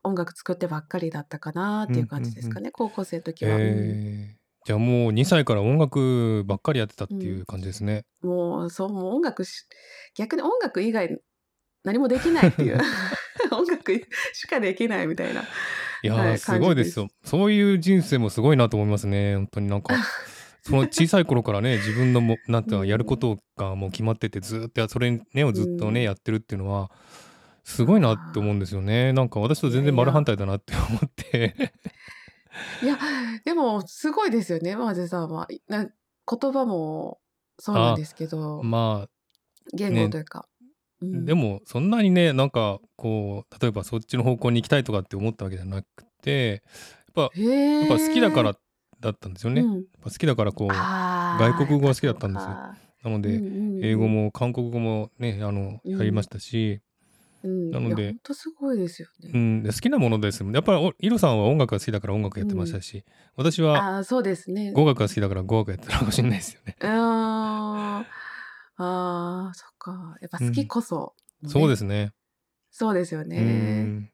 [0.03, 8.03] 音楽作ってばっかりだったかなっていう感じですかね、高校生の時は、うんえーじゃあもう2歳から音楽ばっかりやってたっていう感じですね。
[8.21, 9.65] もうそうもう音楽し
[10.13, 11.21] 逆に音楽以外
[11.85, 12.77] 何もできないっていう
[13.49, 13.93] 音楽
[14.33, 15.45] しかできないみたいな
[16.03, 17.07] いやすごいですよ。
[17.23, 19.35] そういう人生もすごいなと思いますね。
[19.35, 19.95] 本当になんか。
[20.63, 26.91] その小さい頃からね自分のも なんていうのうんやることがもう決まっててずーっとやそれねをずっとね、うんやってるっていうのは
[27.63, 29.13] すごいなって思うんですよね。
[29.13, 31.55] なんか私と全然丸反対だなって思って。
[32.83, 32.97] いや
[33.45, 37.19] でもすごいですよねマジさんはな言葉も
[37.59, 39.09] そうなんですけど、まあ
[39.73, 40.47] 言語というか、
[41.01, 41.25] うん。
[41.25, 45.85] でもそんなにねなんかこう例えばそっちの方向に行きたいとかって思ったわけじゃなく
[46.21, 46.63] て
[47.15, 48.55] やっぱやっぱ好きだから
[48.99, 49.61] だったんですよね。
[49.61, 52.49] やっうんぱ好きだからこう外国語が好きだったんですよ。
[52.49, 53.39] やっぱので、
[53.87, 55.97] 英語も韓国語もねあのうん。
[55.97, 56.81] やりましたし、
[57.43, 57.71] うん。
[57.71, 63.05] なので本当すごいですよね、うん、で好きなものですやっぱりおイロさんは音楽が好きだから音楽やってましたし、
[63.35, 64.71] 私はああそうですね。
[64.73, 66.75] 語学が好きだから語学やってたかもしれないですよね。
[66.81, 68.26] あー
[68.77, 70.17] あーそっか。
[70.21, 71.13] やっぱ好きこそ、
[71.45, 72.13] そうですすね。
[72.71, 74.09] そうですようねん。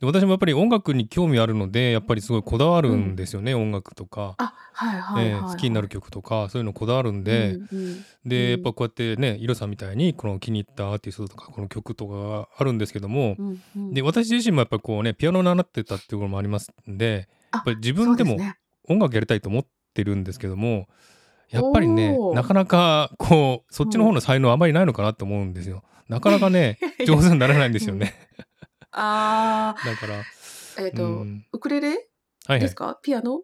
[0.00, 8.60] で私もやっぱり音楽に興味あるのでやっぱりすごいこだわるんですよね、音楽とか、あはいはいはい、えー好きになる曲とかそういうのこだわるんで、うんうんでやうん。
[8.60, 13.94] っぱこうやってねイロさんみたいにこの気に入ったアーティストとかこの曲とかがあるんですけども、うんうん。
[13.94, 18.38] で私自身もやっぱりこうねピアノを習ってたっていうところもありますんであやっぱり自分でも
[18.88, 20.88] 音楽やりたいと思ってるんですけども
[21.54, 25.82] やっぱりねなかなかこうそっちの方の才能あまりないのかなと思うんですよ。
[26.08, 28.14] なかなかね 上手にならないんですよね。
[28.92, 30.24] あだから、あ
[30.80, 31.46] えっ、と、うん。
[31.52, 31.88] ウクレレ？
[31.88, 32.00] はい
[32.46, 32.60] はい。
[32.60, 32.74] です。
[32.76, 33.42] か、ピアノ？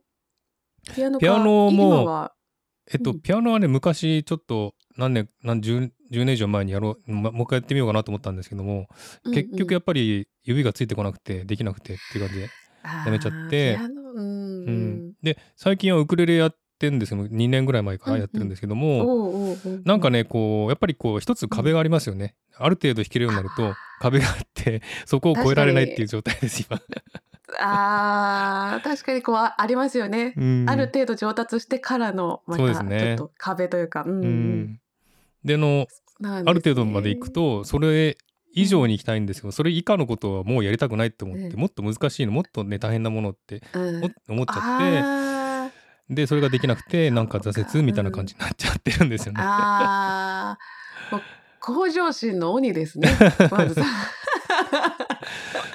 [0.95, 1.21] ピアノか？
[1.21, 2.31] ピアノも
[2.93, 3.21] えっと、うん。
[3.21, 8.89] ピアノはね昔ちょっと何年何十10年以上前にやろう、まもう一回やってみようかなと思ったんですけども、
[9.33, 12.51] 結局やっぱり指がついてこなくてできなくてっていう感じで、
[13.07, 13.79] やめちゃって。
[15.23, 26.81] で最近はウクレレやってんですよ2年ぐらい前からやってるんですけども、なんかねこうやっぱりこう一つ壁がありますよね、ある程度弾けるようになると壁があって そこを越えられないっていう状態です今。
[27.59, 30.67] あー確かにこうあありますよね、うん。
[30.69, 34.61] ある程度上達してからのまたちょっと壁というかうん、ううん。
[34.63, 34.81] ん
[35.45, 36.51] でのなんですね。
[36.51, 38.17] ある程度まで行くとそれ
[38.53, 41.61] 以上に行きたいんですけど、それ以下のことはもうやりたくないって思って、うん。
[41.61, 44.01] もっと難しいのもっとね大変なものってうん。
[44.01, 44.63] も思っちゃって、
[45.03, 45.50] あ
[46.11, 49.43] でそれができなくてなんか挫折みたいな感じになっちゃってるんですよーね。
[49.47, 51.15] あー。
[51.15, 51.23] もう
[51.61, 53.09] 向上心の鬼ですね
[53.51, 53.85] まずさ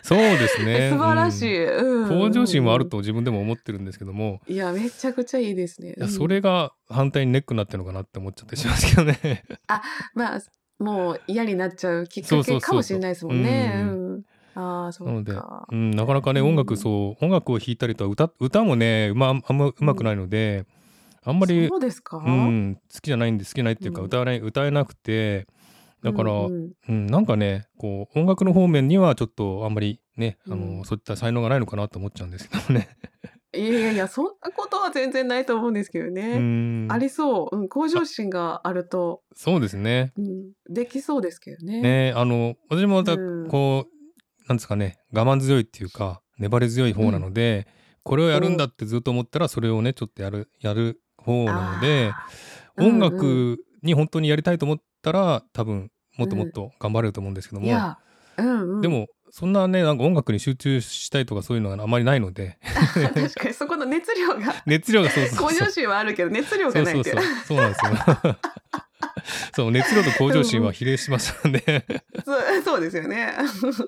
[0.03, 0.91] そうですね。
[0.91, 2.09] 素晴らしうんい、うん。
[2.09, 5.95] 向上心はあると自分でも思ってるんですけども、いやめちゃくちゃいいですね。
[5.97, 6.09] うん。
[6.09, 9.43] それが反対にネックになってるのかなって思っちゃったりしますけどね。
[10.13, 10.41] まあ
[10.77, 13.83] もう嫌になっちゃうきっかけかもしれないですもんね
[14.55, 16.47] ああそなのでうん、なかなかねうん。
[16.49, 20.65] 音楽そう音楽を弾いたりと歌歌もねうまあんまうまくないので、
[21.23, 24.07] あんまりそうですか、うん、好きじゃないんで好きないっていうか、うん。
[24.07, 25.47] 歌わない歌えなくて
[26.03, 26.71] だから、ううん。
[26.87, 30.83] うんなんかねこう音楽の方面にはちょっとあんまりね、あのうん。
[30.85, 32.87] そういった才能がないのかなと思っちゃうんですけどもね。
[33.53, 36.91] いやいやいやそんなことは全然ないと思うんですけどうね、ん。
[36.91, 40.11] ありそう、うん、向上心があると、そうですね。
[40.17, 41.81] うん、できそうですけどね。
[41.81, 43.47] ねあの私もまたうん。
[43.47, 43.94] こう、
[44.47, 47.67] なんですかね我慢強いっていうか粘り強い方なので、
[48.03, 52.11] これをやるんだってずっと思ったらそれをねちょっとやるやる方なので。
[52.77, 52.99] 音うんうん。
[52.99, 57.71] 楽に本当にやりたいと思ったら多分もっともっと頑張れると思うんですけども、
[58.37, 62.57] うんうん、でもそんなねなんか音楽に集中したいとかそういうのがあまりないので
[62.93, 65.49] 確かにそこの熱量が 熱量がそうそうそう。
[65.49, 67.25] 向上心はあるけど熱量そうそうがないっていうそう。
[67.45, 67.85] そうなんです
[68.27, 68.37] よ
[69.55, 71.85] そう熱量と向上心は比例しますので。
[72.25, 73.33] そうそうですよね。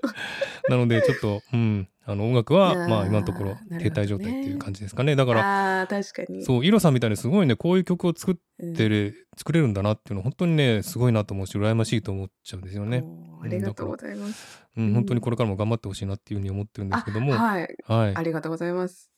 [0.70, 5.16] なのでちょっと、うん、あの音楽はまあ今のところ停滞状態っていう感じですかね。
[5.16, 6.44] だからあー確かに。
[6.44, 8.74] そうイロさんみたいにすごいねこういう曲を作っうん。
[8.74, 13.04] てる、作れるんだなっていうのは本当にねすごいなと思うし羨ましいと思っちゃうんですよね。
[13.44, 14.64] ありがとうございます。
[14.76, 14.94] うん、うん。
[14.96, 18.16] 本当にこれからも頑張ってほしいなっていうふうに思ってるんですけども、はい、はい。
[18.16, 19.12] あ、りがとうございます。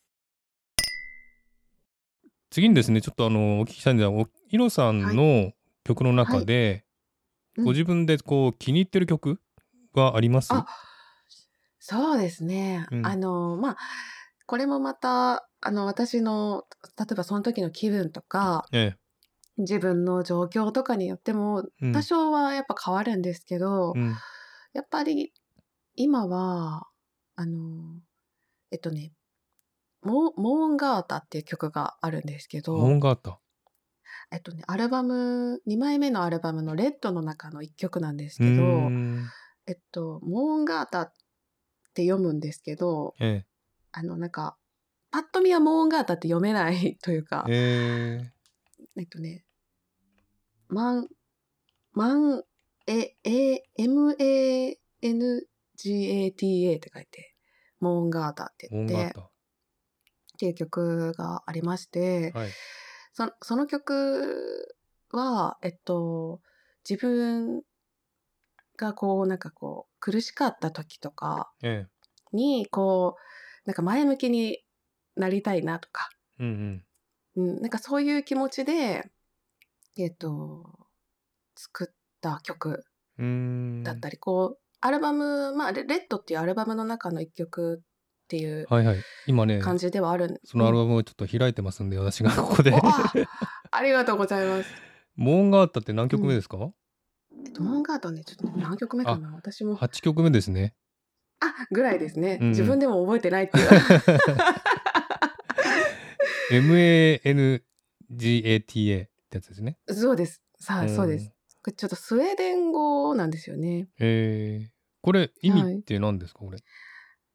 [2.51, 5.51] 次にですねちょっとあのお聞きしたいんですがおイロさんの
[5.83, 6.85] 曲の中で、
[7.57, 7.65] うん。
[7.65, 9.41] ご自分でこう気に入ってる曲
[9.93, 10.53] はあります？
[10.53, 10.65] あ
[11.79, 12.87] そうですね。
[12.91, 13.05] うん。
[13.05, 13.77] あのまあ
[14.45, 16.65] これもまたあの私の
[16.97, 18.95] 例えばその時の気分とかえ
[19.57, 24.15] 自分の状況とかによっても多少はやっぱ変わるんですけど、うん。
[24.73, 25.33] やっぱり
[25.95, 26.87] 今は
[27.35, 27.99] あの
[28.71, 29.11] えっとね
[30.01, 33.39] モーモーンガータっていう曲があるんですけど、モンガータ
[34.31, 39.25] えっとね、アルバム2枚目のアルバムの「レッド」の中の1曲なんですけど、ん。
[39.65, 41.13] えっと、モーンガータっ
[41.93, 43.45] て読むんですけどえ
[43.91, 44.57] あのなんか
[45.11, 47.45] パッと見はモーンガータって読めない というか。
[47.49, 48.33] え、え。
[48.97, 49.45] えっとね
[50.67, 51.09] マン
[51.91, 52.43] マン
[52.87, 54.75] ええ MANGATA
[56.77, 57.35] って書いて
[57.79, 58.93] モーンガータって言って。
[58.93, 59.31] っンガータ
[60.39, 62.49] ていう曲がありまして、はい
[63.19, 64.73] そその曲
[65.11, 66.39] は、えっと、
[66.89, 67.63] 自分
[68.77, 71.85] がこう、なんかこう、苦しかった時とかえ
[72.31, 73.17] に、こ
[73.65, 74.63] う、なんか前向きに
[75.17, 76.85] なりたいなとか、えうん。
[77.35, 79.11] うん、なんかそういう気持ちで、
[79.97, 80.87] えっと、
[81.57, 82.85] 作った曲
[83.83, 87.83] だったり、こう、アルバム、まあ、レレッドっていうアルバムの中の一曲
[88.29, 88.97] っていうはいはい。
[89.25, 92.71] 今ね感じではあるんそのアルム、バムをちょっと開いてますんで私が ここで。
[92.71, 93.11] おあ
[93.71, 94.69] ありがとうございます。
[95.15, 96.57] モンガータって何曲目ですか、
[97.43, 99.33] えっと、モンガートね、ちょっと何曲目かな？
[99.33, 99.75] 私も。
[99.75, 100.75] 8曲目ですね。
[101.39, 102.49] あぐらいですね、うん。
[102.49, 103.69] 自分でも覚えてないっていう。
[106.51, 109.77] MANGATA ってやつですね。
[109.89, 110.43] そうです。
[110.59, 110.89] さあ、ん。
[110.89, 111.31] そうです。
[111.75, 113.87] ちょっとスウェーデン語なんですよね。
[113.99, 114.67] えー、
[115.01, 116.59] これ意味って何ですか、これ？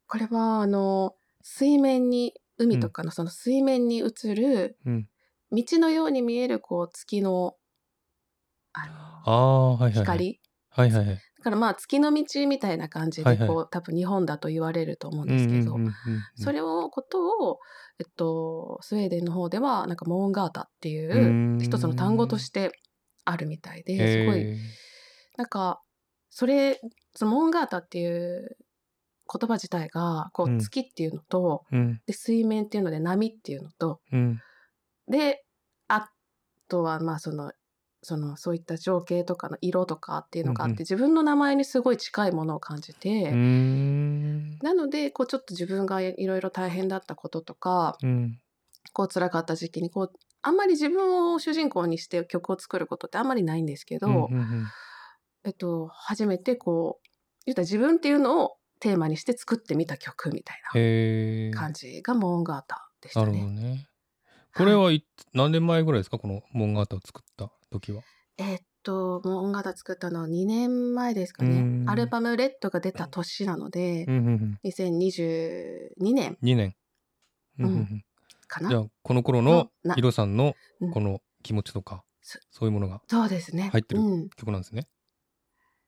[0.07, 5.07] これはあの水面に海とかのその水面に映るうん。
[5.51, 7.55] 道のように見えるこう月の
[8.73, 10.41] あああ、はいはい、光。
[10.69, 11.15] はいはいはい。
[11.15, 13.49] だからまあ月の道みたいな感じでこう、はい。
[13.57, 15.93] は多分日本だと言われると思うんうんですけど、うんうんうん
[16.35, 17.59] それをことを、
[17.99, 22.71] えっと、スウェーデンの方ではなんかモーンガータっていう一つの単語として
[23.23, 24.57] あるみたいですごいえ
[25.37, 25.81] なんか
[26.29, 26.81] それ
[27.13, 28.57] そのモーンガータっていう
[29.31, 30.59] 言葉自体がこううん。
[30.59, 32.01] 月っていうのと、ーうん。
[32.05, 33.99] で水面っていうので波っていうのと。
[34.11, 34.39] うん。
[35.07, 35.43] で
[35.87, 36.09] あ
[36.67, 37.51] とはまあその
[38.01, 40.79] そのそういった情景とかの色とかっていうのがあって、うんうん。
[40.79, 48.39] 自分の名前にすごい近いものを感じて、なのでこうちょっと自分がいろいろ大変だったこととかうん。
[48.93, 54.29] こう辛かった時期にこうあんまり自分を主人公にして曲を作ることってあんまりないんですけど、
[55.43, 57.07] えっと、初めてこう
[57.47, 60.61] 言ったら自分っていうのをテーマにして作ってみた曲みたい
[61.53, 63.61] な感じがモーンガータでしたなるほどね。
[63.61, 63.87] ね。
[64.55, 68.01] これはい何年前ぐらいですかこのモンガータを作った時は？
[68.37, 71.61] えっと、もう音楽作ったのは2年前ですかうね。
[71.61, 76.75] んアルバムレッドが出た年なのでう、んうんうん2022年2年。
[77.59, 78.05] うんうんううんん
[78.47, 78.69] かな？
[78.69, 83.69] じゃあこの頃のヒロさんのうんこの気持ちとか、そそういうものがそうですね。
[83.71, 84.29] 入ってるうん。
[84.35, 84.87] 曲なんですね。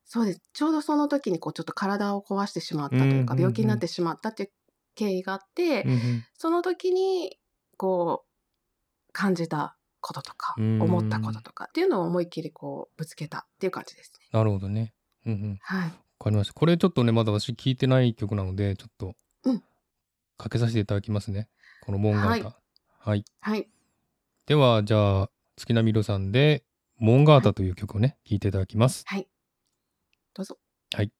[0.07, 0.41] そうです。
[0.53, 4.51] ちょうどその時にこうちょっと体を壊してしまったというか、病気になってしまったっていう
[4.95, 7.37] 経緯があって、うんうんその時に
[7.75, 14.27] こう感じたこととか、うん思ったこととかっていうのを思いっきりこうぶつけたっていう感じですね。
[14.31, 14.93] なるほどね。
[15.25, 15.59] うんうん。
[15.61, 15.83] はい。
[15.83, 15.91] わ
[16.23, 16.53] かりました。
[16.53, 19.63] これちょっとね、まだ私聞いてない曲なので、ちょっとうん
[20.37, 21.49] かけさせていただきますね。
[21.85, 22.57] このモンガータ。
[22.99, 23.25] はい。
[23.41, 23.67] はい。
[24.45, 26.63] では、じゃあ、月並みろさんで、
[26.97, 29.03] モンガータという曲をね、聴いていただきます。
[29.07, 29.27] はい。
[30.95, 31.11] はい。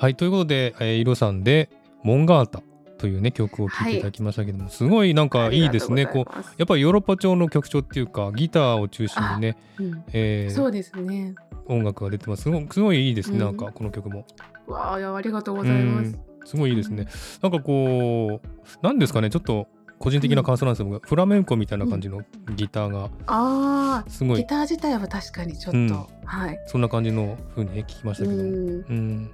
[0.00, 0.14] はい。
[0.14, 1.68] ということで、えー、イロさんで、
[2.02, 2.62] モンガータ
[2.96, 6.06] というね、曲を聴いていただきましたけども、すごいなんかいいですね。
[6.06, 6.44] こう、う。
[6.56, 11.34] やっぱりヨーロッパ調の曲調っていうか、ギターを中心にね、うんえーそうですね。
[11.66, 12.44] 音楽が出てます。
[12.44, 14.24] すごすごいいいですね、うんなんかこの曲も。
[14.68, 16.06] わあ、ありがとうございます。
[16.06, 17.06] うんすごいいいですね。
[17.42, 18.46] なんかこう、
[18.82, 22.22] なんですかね、ちょっと個人的な感想なんですけど、フラメンコみたいな感じの
[22.56, 26.58] ギターが、ああ、すごい、ギター自体は確かにちょっと、うんはい。
[26.66, 29.30] そんな感じの風にね聞きましたけどうん。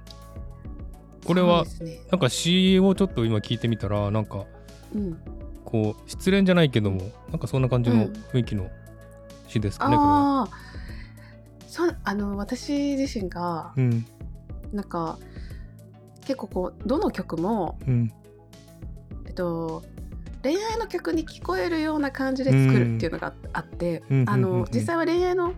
[1.27, 1.99] これは、ね。
[2.09, 4.45] なんか詩をちょっと今聞いてみたら、なんか、
[4.95, 5.17] うん、
[5.65, 8.69] こう、失恋じゃないけども、なんかそんな感じの雰囲気の
[9.47, 10.49] 詩ですかね、こああ、
[11.67, 13.73] そうあの私自身がれは。
[13.77, 14.05] うん。
[14.73, 15.17] なんか
[16.21, 18.11] 結構こうどの曲もうん。
[19.25, 19.83] えっと
[20.43, 24.17] 恋愛の曲に聞こえるような感じで作るっていうのがあって、あうん。
[24.17, 24.29] うん。
[24.29, 24.33] うん。
[24.33, 24.41] うん。
[24.41, 25.53] の実際は恋愛の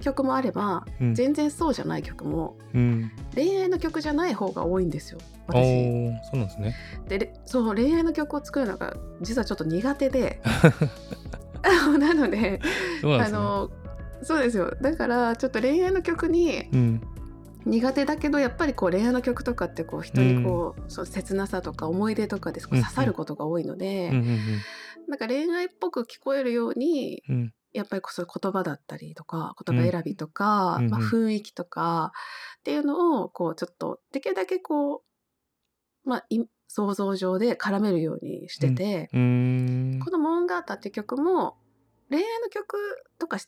[0.00, 3.10] 曲もあれば、うん全然そうじゃない曲もうん。
[3.34, 5.56] 恋愛の曲じゃない方が多いんですよお私。
[5.66, 6.74] ーそうなんですね。
[7.08, 10.40] でれそう恋愛の曲を作るのが実はちょっと苦手で
[11.98, 12.60] なので
[13.00, 13.38] そうなんですね。
[13.38, 13.70] あの
[14.22, 17.00] そうですよだからちょっと恋愛の曲にうん。
[17.66, 24.38] 苦手だけどやっぱりこう恋愛の曲とかってこう人にこう、そう切なさとか思い出とかでこううん刺さることが多いので、うんうん
[25.08, 27.52] なんか恋愛っぽく聞こえるようにうん。
[27.74, 27.80] うん。
[27.80, 31.16] やっぱりこうそ言葉だったりとか言葉選びとか、うんまあ、うん。
[31.16, 32.12] 雰囲気とか
[32.60, 39.18] っていうのをこうちょっとできるだけこう、まあ、い想像上で絡めるようにしてて、うー
[39.96, 40.00] ん。
[40.00, 41.56] この「モンガータ」って曲も
[42.10, 42.76] 恋愛の曲
[43.18, 43.38] とか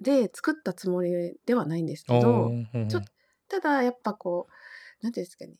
[0.00, 2.88] で作ったつもりではないんですけどうんうん。
[2.88, 3.02] ちょっ
[3.48, 5.54] ただやっぱこうなんていうんですかね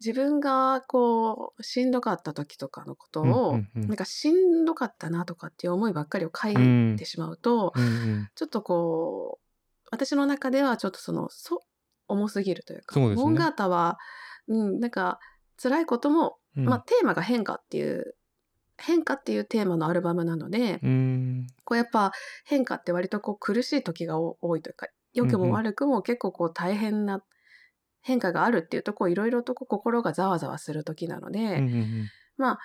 [0.00, 3.88] 自分がこうしんどかった時とかのことうんを、うんうん。
[3.88, 6.96] なんかしんどかったなとかっていう思いばっかりを書いうん。
[6.96, 8.28] てしまうと、うんうん。
[8.34, 11.62] ちょっとこう私の中ではちょっとそのそ
[12.08, 13.98] 重すぎるというかそうねモンガータは、
[14.48, 15.18] うん、なんか
[15.60, 16.64] 辛いことも、うん。
[16.66, 18.14] まあ、テーマが変化っていう
[18.78, 21.46] 変化っていうテーマのアルバムなので、うん。
[21.64, 22.12] こうやっぱ
[22.44, 27.22] 変化って割とこう苦しい時がお多いというか良くも悪くも結構こう大変な
[28.06, 32.58] 変化があるっていうとこういろいろと心がざわざわする時なので、うんうんまあ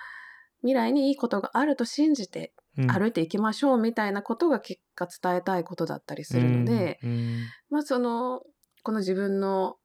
[0.60, 2.86] 未来にいいことがあると信じてうん。
[2.86, 7.40] 歩いていきましょうみたいなことが結果伝えたいことだったりするので、うん。
[7.68, 8.42] まあその
[8.82, 9.76] この自分の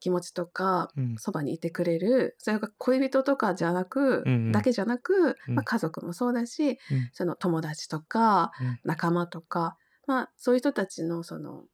[0.00, 1.16] 気持ちとかうん。
[1.18, 4.52] そばにいてくれるそれが恋人とかじゃなく、うんうん。
[4.52, 5.54] だけじゃなく、うん。
[5.54, 6.78] まあ、家族もそうだし、うん。
[7.12, 8.80] その友達とかうん。
[8.84, 11.64] 仲間とか、まあ、そういう人たちのその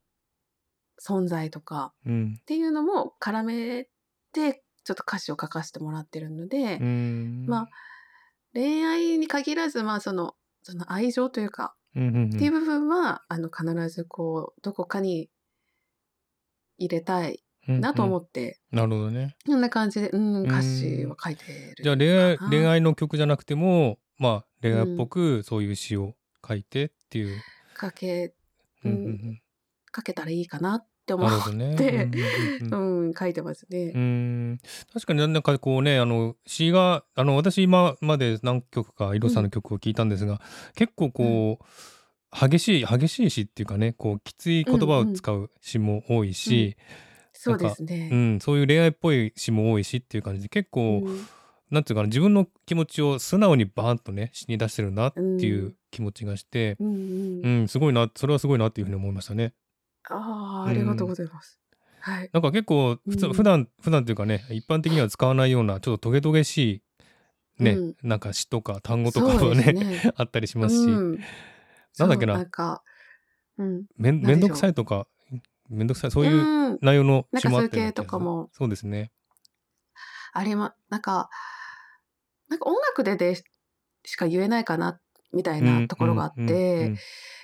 [1.04, 2.38] 存在とかうん。
[2.40, 3.88] っていうのも絡め
[4.32, 7.46] てちょっと歌詞を書かせてもらってるので、うん。
[7.46, 7.68] まあ
[8.54, 12.30] 恋愛に限らずまあそのその愛情というか、うんうんうん。
[12.30, 15.30] っていう部分はあの必ずこうどこかに
[16.78, 19.36] 入れたいなと思うんって、うんなるほどね。
[19.46, 20.46] こんな感じで、うん、ん。
[20.46, 21.44] 歌詞を書いて
[21.76, 21.82] る。
[21.82, 26.14] じゃあ恋愛恋愛の曲じゃなくてもまあ恋愛っぽくそういう詩を
[26.46, 27.40] 書いてっていう、
[27.74, 28.34] かけ、
[28.84, 29.42] ううんんうん
[29.90, 31.74] かけたらいいかなってうん、思っなるほどね。
[31.76, 33.98] て、 うんうんうんうん、書いてますねう。
[33.98, 34.58] ん
[34.92, 40.40] 確かになんかこうねあの詩があの私今まで何曲かイロさんの曲を聞いたんですが、
[40.74, 41.64] 結構こう、
[42.48, 46.76] 激しい激しい詩っていうかねこうきつい言葉を使う詩も多いし、
[47.32, 48.10] そうですうね。
[48.36, 51.26] んそういう恋愛っぽい詩も多いしっていう感じで結構、うん
[51.70, 59.52] なんていうかな自分の気持ちを素直にバーンとね詩に出してるなっていううん気持ちがして、うんううんんすごいなそれはすごいなっていうふうに思いましたね。
[60.10, 61.60] ああ、ありがとうございます。
[62.00, 62.30] はい。
[62.32, 63.32] なんか結構普通、うん。
[63.32, 66.82] 普段普段っていうかね一般的には使わないようなちょっとトゲトゲし
[67.58, 67.96] いね、うん。
[68.02, 70.12] なんか詩とか単語とかもねね。
[70.16, 71.18] あったりしますし、うん。
[71.98, 72.34] なんだっけな。
[72.34, 72.82] なんか、
[73.58, 73.86] うん。
[73.96, 75.08] めんめんどくさいとか
[75.68, 76.78] めんどくさいそういううん。
[76.80, 78.48] 内容のなんか詩もあったようなそういう系とかも。
[78.52, 79.10] そうですね。
[80.32, 81.30] ありま、なんか、
[82.48, 83.42] なんか音楽でで
[84.04, 85.00] しか言えないかな、
[85.32, 86.94] みたいなところがあって、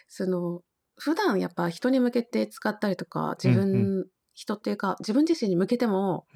[0.09, 0.63] その、
[0.97, 3.91] 普段やっぱ人に向けて使ったりとか、自分、うん。
[4.35, 6.27] 人っていうか、自分自身に向けても、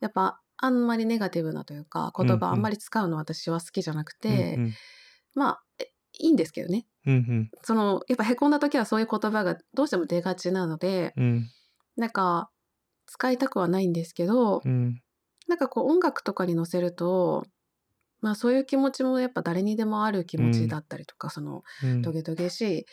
[0.00, 4.78] やっぱあんまりネガティブなというか、言葉あんまり使うの私は好きじゃなくうんて、うん。
[5.34, 6.86] まあ、えいいんですけどね。
[7.06, 7.52] うんうん。
[7.62, 11.52] その、やっぱ凹んだ時はそういう言葉がどうしても出がちなので、うん。
[11.96, 12.50] なんか、
[13.06, 15.02] 使いたくはないんですけど、うん。
[15.48, 17.44] なんかこう音楽とかに乗せると、
[18.20, 22.02] まあそういう気持ちもやっぱ誰にでもある気持ちだったりとか、そのうん。
[22.02, 22.86] トゲトゲしい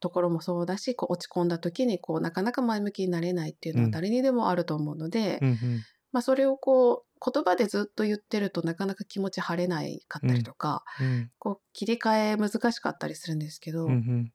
[0.00, 3.86] ところもそうだし、こう落ち込んだ時にこうなかなか前向きになれないっていうのうん。
[3.86, 5.56] は誰にでもあると思うので、うんうん。
[6.12, 11.30] まあそれをこう言葉でずっと言ってるとなかなか気持ち晴れないかったりとか、うん。
[11.38, 14.32] こう切り替え難しかったりするんですけど、うんうん。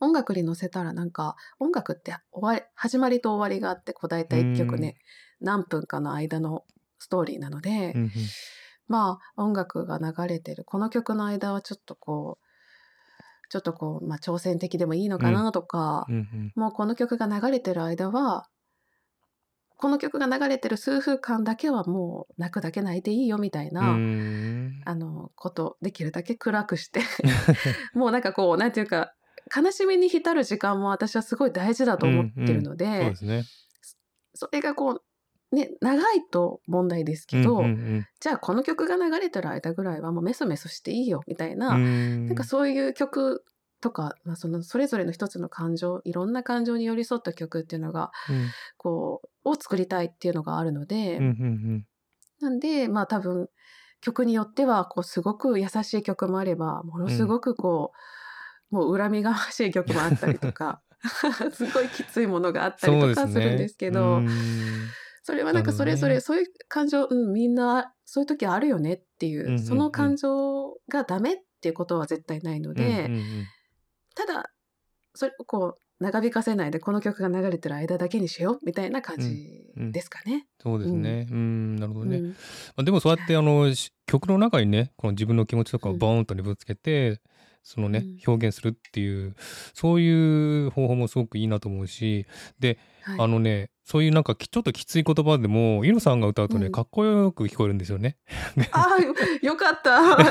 [0.00, 4.96] 音楽に乗せたらなんか音楽って終わり始まりと終わりがあってこう大体1曲ね、
[5.40, 6.64] 何分かの間の
[6.98, 8.10] ストーリーなので、うんうん。
[8.88, 12.49] まあ音楽が流れてるこの曲の間はちょっとこう
[13.50, 16.52] ちょっとこう、まあ、挑戦的でもいいのかなとか、うんうん。
[16.54, 18.48] もうこの曲が流れてる間は
[19.76, 24.80] この曲が流れてる数分間だけはもう泣くだけ泣いていいよみたいな、うん。
[24.84, 27.00] あのことできるだけ暗くして
[27.92, 29.14] もうなんかこうなんていうか
[29.54, 33.44] 悲しみに浸る時間も私はすごい大事だと思ってるので、そうですね。
[34.34, 35.02] それがこう
[35.52, 42.26] ね長いと問題ですけど、うんうんじゃあこの曲が流れてる間ぐらいはもうメソメソしていいよみたいな、うん。
[42.26, 43.44] なんかそういう曲
[43.80, 48.48] とか、まあ、そのそれぞれの一つの感情いろんな感情に寄り添った曲っていうのがうん。
[48.76, 51.86] こうを作りたいっていうのがあるので、うんうん
[52.40, 53.48] なんでまあ多分
[54.00, 57.92] 曲によってはこうすごく優しい曲もあればものすごくこ
[58.72, 60.80] う、もう恨みがましい曲もあったりとか
[61.52, 64.28] すごいきついものがあったりとかするんですけどうん
[65.30, 69.58] それはなんかそれぞれそういう感情、うん、みんなそういう時あるよねっていう,、うんうんうん。
[69.60, 73.24] その感情がダメっていうことは絶対ないので、うんうん
[74.16, 74.50] ただ
[75.14, 80.46] それをこう長引かせないでこの曲が流れてる間だけにしようみたいな感じですかね。
[80.60, 81.28] そうですね。
[81.30, 82.16] うん、なるほどね。
[82.18, 82.28] うん。
[82.30, 82.34] ま
[82.78, 85.98] あ、でもそうやってあのし曲の中にねこの自分の気持ちとかをうん。
[85.98, 87.20] ボーンとねぶつけて、
[87.62, 89.34] そのねうん表現するっていう
[89.74, 92.26] そういう方法もすごくいいなと思うし
[92.58, 98.16] ではいあのねそういうなんかきちょっときつい言葉でもイロさんが歌うとね、うんかっこよく聞こえるんですよね。
[98.70, 99.96] あーよよかった。
[99.98, 100.22] あ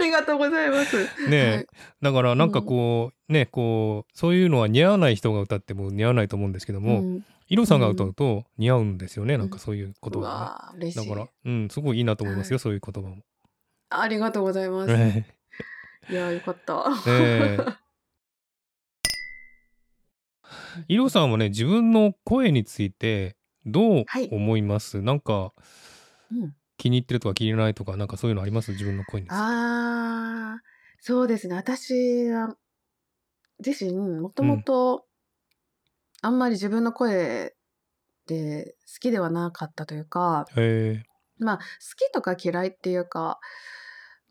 [0.00, 0.96] りがとうございます。
[1.28, 1.66] ねえ、はい
[2.00, 10.84] だからなんかこう、ねこうそういうのは似合わない人が歌っても似合わないと思うんですけども、うんイロさんが歌うと似合うんですよね、なんかそういうう言葉がい。
[10.86, 13.16] ねだからうんすごいいいなと思いますよ、はいそういう言葉も。
[13.90, 15.39] ありがとうございます。
[16.08, 16.84] ねいやよかった。
[17.06, 17.58] え。
[20.88, 23.36] イロさんはね自分の声について
[23.66, 25.52] どうはい思います、なんか
[26.32, 26.54] うん。
[26.76, 28.72] 気に入ってるとか気に入らないとかなんかそういうのあります？
[28.72, 29.28] 自分の声に。
[29.30, 30.62] ああ、
[30.98, 31.54] そうですね。
[31.54, 32.56] 私は
[33.64, 35.06] 自身、もともと、
[36.22, 37.54] あんまり自分の声
[38.26, 41.02] で好きではなかったというか、へ
[41.38, 41.62] まあ、好
[41.96, 43.38] きとか嫌いっていうか、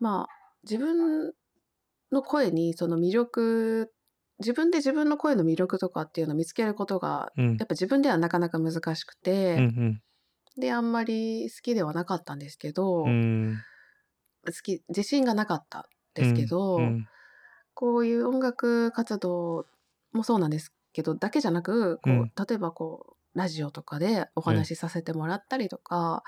[0.00, 0.28] まあ、
[0.64, 1.32] 自分
[2.12, 3.92] の声にその魅力、
[4.38, 7.56] 自分で自分の声の魅力とかっていうのを見つけることが、えうん。
[7.58, 10.02] やっぱ自分ではなかなか難しくて、うん
[10.56, 13.12] で、あんまり好きではなかったんですけど、うん。
[13.12, 13.64] うん
[14.46, 15.82] 好き、自信がなかったん
[16.14, 17.06] ですけど、うん。
[17.74, 19.66] こういう音楽活動
[20.12, 22.32] もそうなんですけどだけじゃなくこう、うん。
[22.48, 26.22] 例えばこうラジオとかでお話しさせてもらったりとか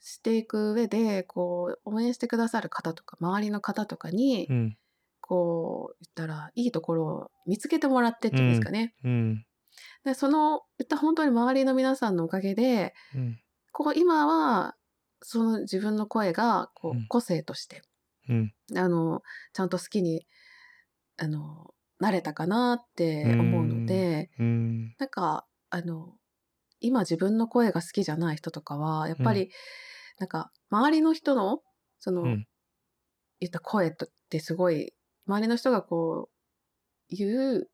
[0.00, 4.78] していく上でこう応援してくださる方とか周りの方とかに、うん
[5.26, 8.94] こう言ったらいいところを見つけてもらってっていうんですかね。
[9.04, 9.46] うん。
[10.04, 13.40] でその言った本当に周りの皆さんのおかげでうん。
[13.72, 14.74] こう今は
[15.22, 17.80] その自分の声がこう個性として
[18.28, 18.52] うん。
[18.76, 19.22] あの
[19.54, 20.26] ちゃんと好きに
[21.16, 21.70] あの
[22.00, 24.94] なれたかなって思うのでうん。
[24.98, 26.12] なんかあの
[26.80, 29.50] 今自分の声が好きじゃない人とかはやっぱり、
[30.18, 31.60] なんか周りの人の
[31.98, 32.46] その、うん。
[33.40, 33.92] 言った声っ
[34.30, 34.92] てすごい
[35.26, 36.28] 周りの人がこ
[37.10, 37.68] う言う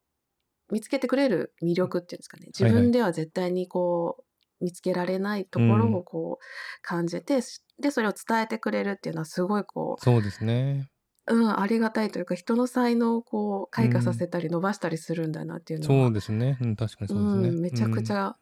[0.71, 4.25] 見つけてくれる魅力っていうんですかね自分では絶対にこう
[4.65, 6.45] 見つけられないところをこう
[6.83, 7.41] 感じて、
[7.81, 10.91] でそれを伝えてくれるっていうのはすごいこうそうですね。
[11.27, 16.59] うん、ありがたいというか人の才能をこう開花させたり伸ばしたりするんだなっていうのは、そうですね。
[16.61, 17.49] うん、確かにそうですね。
[17.49, 18.37] うんめちゃくちゃ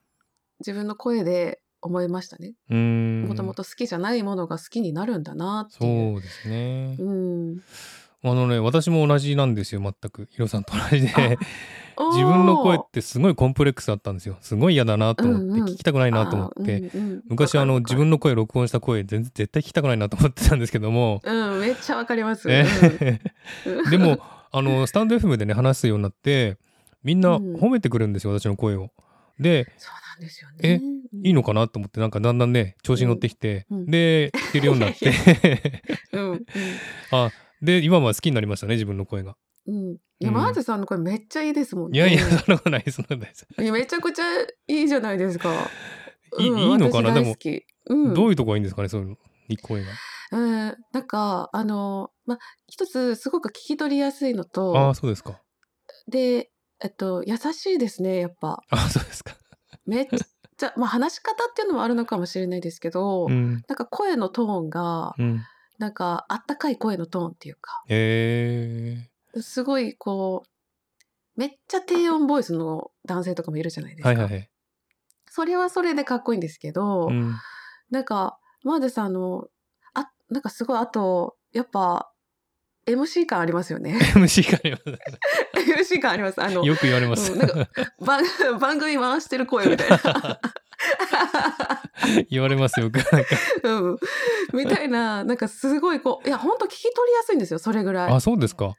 [0.60, 2.54] 自分の声で思いましたね。
[2.70, 3.26] うん。
[3.28, 6.14] もともと好きじゃないものが好きになるんだなっていう。
[6.14, 6.96] そうですね。
[6.98, 7.62] うん、
[8.24, 10.26] あのね、私も同じなんですよ、全く。
[10.30, 11.38] ヒロさんと同じで。
[12.12, 14.38] 自分の声ってすごいコンプレックスあったんですよ。
[14.40, 16.78] すごい嫌だなと思って、うんうん聞きたくないなと思って。
[16.78, 22.48] うんうん昔あの自分の声録音した声全然絶対聞きたくないなと思ってたんですけども、うん、めっちゃわかります。
[22.50, 22.64] え
[23.66, 24.18] うんでも
[24.50, 26.56] あのスタンド FM でね話すようになって
[27.02, 28.90] みんなうん褒めてくるんですよ、私の声を。
[29.38, 30.80] でそうなんですよね。
[31.24, 35.12] いいのかなと思ってなんかだんだんね調子に乗ってきて、うんうんで聞けるようになって
[36.12, 36.46] うんうん
[37.10, 37.30] あ
[37.62, 39.36] で今は好きになりましたね自分の声が。
[39.66, 39.96] うん。
[40.20, 41.98] いや、うんマーズさんの声めっちゃいいですもんね。
[41.98, 43.46] いやいやそんなことないですそんなことないです。
[43.72, 44.24] めちゃくちゃ
[44.68, 45.52] いいじゃないですか。
[46.38, 47.10] いいうんいいのかな？
[47.10, 49.16] 私大好きうん、どういうとこがいいんですかねそういうの
[49.62, 49.88] 声が。
[50.30, 55.40] うん、なんかあのまあ一つすごく聞き取りやすいのあとあそうですか。
[56.06, 56.50] で
[56.80, 59.34] えっと優しいですねやっぱあそうですか。
[59.86, 60.06] めっ
[60.56, 65.42] ちゃまあ話し方っていうのもあるのかもしれないですけど、うんなんか声のトーンがうん。
[65.78, 69.08] なんかあったかい声のトーンっていうかえ
[69.40, 74.08] すごいこうめっちゃ低音ボイスの男性とかもいるじゃないでー、すか。
[74.08, 74.50] はいはいはい。
[75.30, 77.34] それはそれでかっこいいんですけど、うん
[77.90, 79.46] なんかマーデさんの
[79.94, 82.12] あなんかすごいあとやっぱ
[82.88, 83.98] MC 感ありますよね。
[84.14, 84.78] MC がありま
[85.78, 86.42] MC 感あります。
[86.42, 86.68] あのす。
[86.68, 87.32] よく言われます。
[87.32, 87.68] うんなんか
[88.00, 88.22] 番
[88.58, 90.40] 番組回してる声みたいな。
[92.30, 92.96] 言われますよく。
[92.96, 93.98] なんかうん、
[94.54, 98.74] みたいななんかすごいこういや本当聞き取りやすいんですよそれぐらいあそうですか。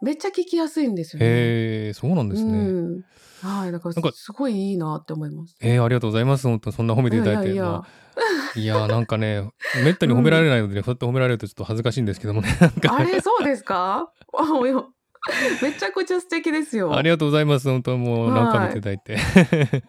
[0.00, 1.26] めっちゃ聞きやすいんですよね。
[1.26, 2.52] へえそうなんですね。
[2.52, 3.04] うん、
[3.42, 5.56] はいだからなんかすごいいいなって思います。
[5.60, 6.46] えー、ありがとうございます。
[6.46, 7.52] 本当そんな褒めていただいて。
[7.52, 7.86] いやいやいやま
[8.54, 9.48] あいやーなんかね、
[9.84, 12.48] めったに褒められないので、ねそうやって褒められるとちょっと恥ずかしいんですけどもね。
[12.60, 14.10] なんかあれそうですか？
[15.62, 16.96] めちゃくちゃ素敵ですよ。
[16.96, 17.68] ありがとうございます。
[17.68, 19.82] 本当もうはい何回も言っていただいて。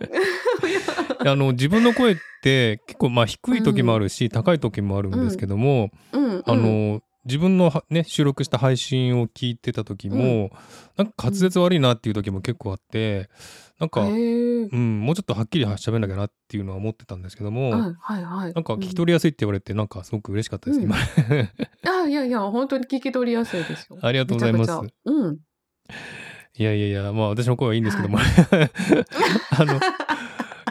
[1.29, 10.51] あの自分の声って結構まあ低い時もあるし、高い時もあるんですけども、うんうん、あの自分のはね収録した配信を聞いてた時も、
[10.97, 13.29] なんか滑舌悪いなっていう時も結構あって、
[13.79, 18.53] なんか、へえうん、もうちょっとはっきり喋んなきゃなっていうのは思ってたんですけども、はいはいはい。
[18.53, 20.97] なんか聞き取りやすいって言われて、なんかすごく嬉しかったです、うん今。
[21.87, 23.97] あいやいや本当に聞き取りやすいですよ。
[24.01, 24.71] ありがとうございます
[25.05, 25.37] うん。
[26.57, 28.19] いやいやいや、まあ私の声はいいんですけども、
[29.57, 29.79] あの、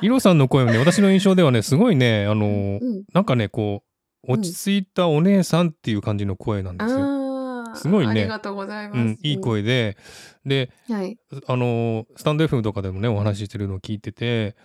[0.03, 3.05] イロさんの声はね、私の印象ではね、すごいね、あの、うん。
[3.15, 3.88] なんかね、こう、
[4.27, 6.99] 落ち着いたお姉さんっていう感じの声なんですよ。
[7.01, 7.77] ああ。
[7.77, 8.99] すごいねありがとうございます。
[8.99, 9.97] うん、いい声で、
[10.45, 10.97] でうん。
[10.97, 11.19] はい。
[11.47, 14.57] あのスタンド FM とかでもねお話ししてるのを聞いてて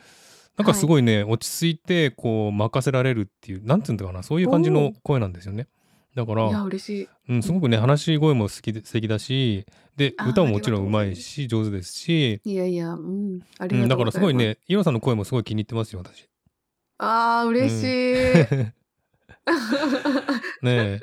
[0.57, 5.67] なんかすごいね、落ち着いてこう任せられるっていうなんていうんだかなそういう感じの声なんですよね
[6.15, 7.09] だかいや、ら、嬉しい。
[7.29, 9.65] うん、すごくね話し声も好きで素敵だし
[9.97, 13.39] で歌ももちろんうまいし上手ですし、いやいや、うん。
[13.57, 14.13] ありうん、だからがとうございます。
[14.13, 16.27] すごいねイロさんの声もすごい気に入ってますよ私。
[16.99, 18.82] ああ、嬉しい。
[20.61, 21.01] ねえ。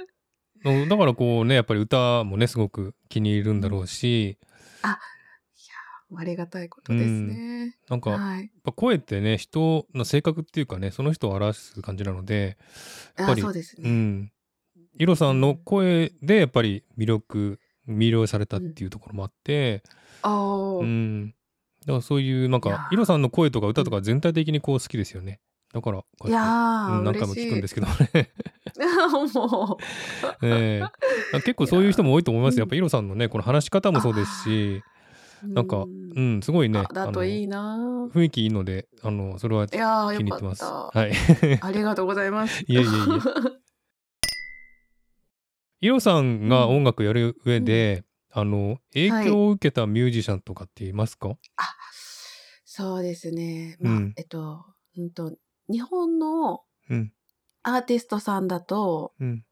[0.64, 4.38] うんだからこうねやっぱり歌もねすごく気に入るんだろうし、
[4.82, 7.76] ありがたいことですね。
[7.88, 8.50] なんかやっはい。
[8.62, 12.58] ぱ声ってね人の性格っていうかねその人を表す感じなので
[13.16, 13.90] やっぱりあそうですうね。
[13.90, 14.32] ん。
[14.98, 19.82] イロさんの声でやっぱり魅力魅了されたっていうところもあって、
[20.22, 21.28] あうあ、ん。
[21.28, 21.32] だ
[21.86, 25.40] からそういうなんかイロさんの声とか歌とか全体的にこう好きですよね
[25.72, 28.30] だからこういややってー、うん何回も聞くんですけどね
[29.34, 29.78] も
[30.42, 30.82] え
[31.32, 31.40] え。
[31.40, 32.58] 結構そういう人も多いと思います。
[32.58, 34.82] よやっぱうんイロさんのねこの話し方もそうですし。
[35.44, 40.64] う、なんかううんすごいねあだといいなあの雰囲気いいのであのそれはいやー、気に入ってます。
[40.64, 41.12] はい。
[41.62, 42.64] ありがとうございます。
[42.66, 42.86] いえいえい
[45.82, 51.64] イロさんが音楽やる上で、あの影響を受けたミュージシャンとかっていますか、あ、
[52.64, 53.78] そうですね。
[53.80, 54.12] まあ、うん。
[54.16, 54.66] えっと、
[54.98, 55.32] うんと、
[55.70, 57.12] 日本のうん。
[57.62, 59.44] アーティストさんだと、うん。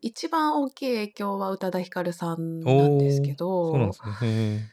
[0.00, 4.12] 一番大きい影響は宇多田ヒカルさんなんですけど、そうなんですね。
[4.14, 4.72] へ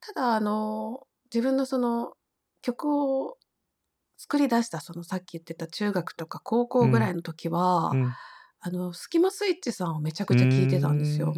[0.00, 2.16] ただ、あの、自分のその
[2.62, 2.86] 曲
[3.24, 3.38] を
[4.18, 8.18] 作り出した、そのさっき言ってた中学とか高校ぐらいの時は、えうん。
[8.60, 11.34] あの、スキマスイッチさんをめちゃくちゃ聴いてたんですよ。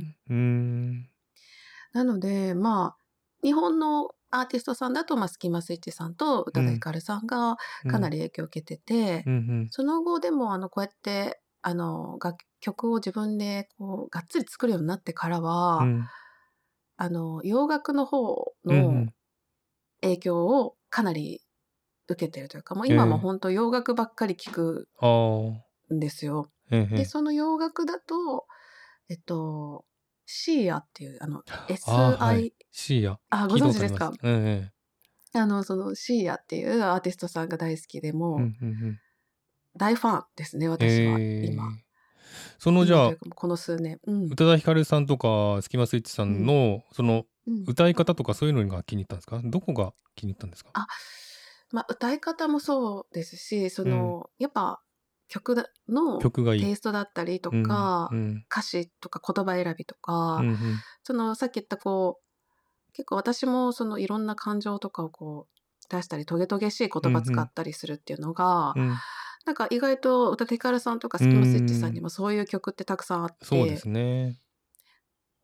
[1.93, 3.05] なので、まあ、
[3.43, 7.57] 日本のアーティストさんだと、まあ、スキマスイッチさんと宇多田ヒカルさんが
[7.87, 9.71] かなり影響を受けてて、うんうん。
[9.71, 16.11] その後でも、あの、こうやって、あの、楽曲を自分で、こう、がっつり作るようになってからは、うん。
[16.97, 19.15] あの、洋楽の方のうんうん。
[20.03, 21.43] 影響をかなり
[22.09, 24.89] 受けてるというか、もう今も本当洋楽ばっかり聴く
[25.95, 26.51] んですよ。
[26.71, 28.47] へえへえで、その洋楽だと、
[29.11, 29.87] えっと、
[30.31, 32.53] シーアっていう、あの、あ SI、はい。
[32.71, 33.19] シーヤ。
[33.31, 34.13] あ、ご存知ですか？
[34.23, 34.73] ええ
[35.35, 39.01] あの、そのシーアっていうアーティストさんが大好きでもう、うんうんうん。
[39.77, 41.49] 大ファンですね、私は、ええ。
[41.53, 41.65] 今。
[42.59, 43.99] そのじゃあこの数年。
[44.07, 44.25] うん。
[44.27, 44.31] 宇。
[44.31, 46.45] 多田ヒカルさんとかスキマスイッチさん。
[46.45, 47.65] のそのうん。
[47.67, 49.41] 歌い方とかそういうのが気に入ったんですか？
[49.45, 50.71] どこが気に入ったんですか？
[50.75, 50.87] あ
[51.71, 54.83] まあ、歌い方もそうですし、その、やっぱ
[55.29, 60.57] 曲だのテイストだったりとか、うん歌詞とか言葉選びとか、うんうん。
[61.03, 68.97] そのさっき言ったこう結構私もそのいろんな感情とかをこう出したりトゲトゲしい言葉使ったりするっていうのが、うん
[69.45, 74.39] なんか意外と宇多田ヒカルさんとかスキマスイッチさんにもそういう曲ってたくさんあって、そうですね。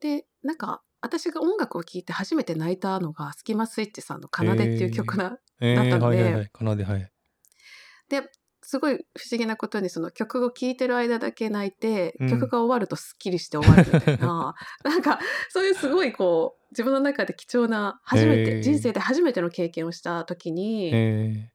[0.01, 6.17] でなんか私が音楽を聴いて初めて泣いたのがスキマスイッチさんの「奏」っていう曲な、えー、だったので。
[6.17, 6.51] はいはいはい。
[6.55, 7.11] 奏ではい。
[8.11, 8.31] で
[8.75, 12.29] すごい不思議なことにその曲を聴いてる間だけ泣いて、うん。
[12.29, 14.57] 曲が終わるとすっきりして終わるみたいな。
[14.83, 15.21] なんか
[15.51, 18.63] そういうすごいこう自分の中で貴重な初めて、へー。
[18.63, 21.53] 人生で初めての経験をした時に、え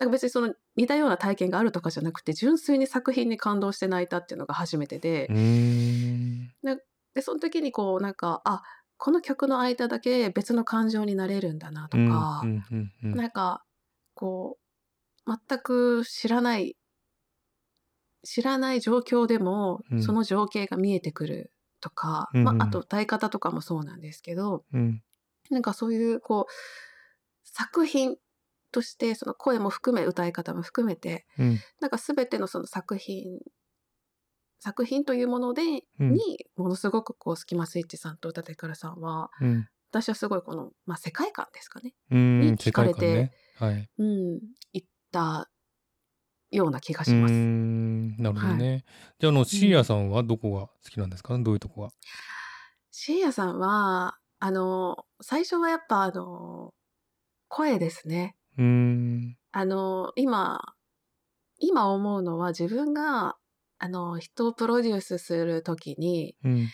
[0.00, 5.28] なんか別にその似たような体験があるとかじゃなくて純粋に作品に感動して泣いたっていうのが初めてで。
[7.14, 8.62] でその時にこうなんかあ
[8.96, 13.14] この曲の間だけ別の感情になれるんだなとか、うんうんうんうん。
[13.14, 13.62] なんか
[14.14, 14.65] こう
[15.26, 16.76] 全く知らない
[18.22, 20.02] 知らない状況でもうん。
[20.02, 22.44] その情景が見えてくるとか、うんうん。
[22.44, 25.02] まあ、あと歌い方とかもそうなんですけどうん。
[25.50, 26.52] なんかそういうこう
[27.44, 28.16] 作品
[28.72, 31.58] としてその声も含め歌い方も含めてうん。
[31.80, 33.38] なんか全てのその作品
[34.58, 35.62] 作品というもので、
[36.00, 36.12] うん。
[36.14, 39.68] にものすごくこうスキマスイッチさんと宇多田ヒカルさんはうん。
[39.92, 41.94] 私はすごいこの、まあ、世界観ですかね。
[42.10, 43.32] うんに世惹かれてね。
[43.56, 43.88] はい。
[43.98, 44.40] うん
[44.72, 44.84] いっ
[45.16, 45.48] た
[46.50, 47.34] ような気がします。
[47.34, 48.84] んなるほどね、
[49.18, 51.38] じゃああのシーヤさんはどこが好きなんですか？
[51.38, 51.88] どういうとこが？
[52.90, 56.72] シーヤさんはあの最初はやっぱあの
[57.48, 58.36] 声ですね。
[58.58, 59.36] うーん。
[59.52, 60.60] あの今
[61.58, 63.36] 今思うのは自分が
[63.78, 66.68] あの人をプロデュースするときにうん。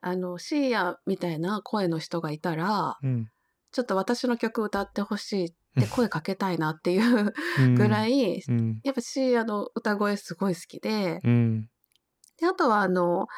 [0.00, 3.28] あのシーヤみたいな声の人がいたらうん。
[3.72, 7.74] ちょっと私の曲歌ってほしいって声かけたいなっていううん。
[7.74, 8.80] ぐらい、うん。
[8.82, 11.68] やっぱシーヤの歌声すごい好きでうん。
[12.38, 13.28] であとはあの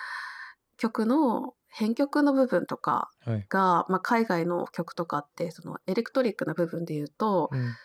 [0.77, 3.47] 曲の編曲の部分とかはい。
[3.49, 7.77] が、まあ、海外の曲とかってそのエレクトリックな部分で言うと、うん。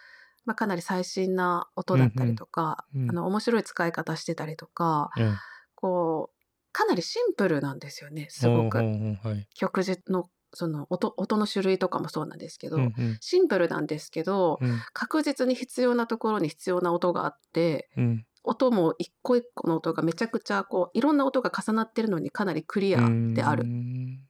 [0.46, 3.02] まあ、かなり最新な音だったりとか、うん。
[3.02, 3.04] うん。
[3.04, 5.36] うんあの面白い使い方してたりとかうん
[5.76, 6.42] こう
[6.74, 8.78] かなりシンプルなんですよねすごく。
[8.78, 9.48] はい。
[9.56, 13.18] 曲自のその音音の種類とかもそうなんですけど、うんうん。
[13.22, 14.80] シンプルなんですけどうん。
[14.94, 18.26] 確実に必要なところに必要な音があってうん。
[18.44, 23.00] 音も一個一個の音がめちゃくちゃこういろんな音が重なってるのにかなりクリア
[23.34, 24.28] であるうっん。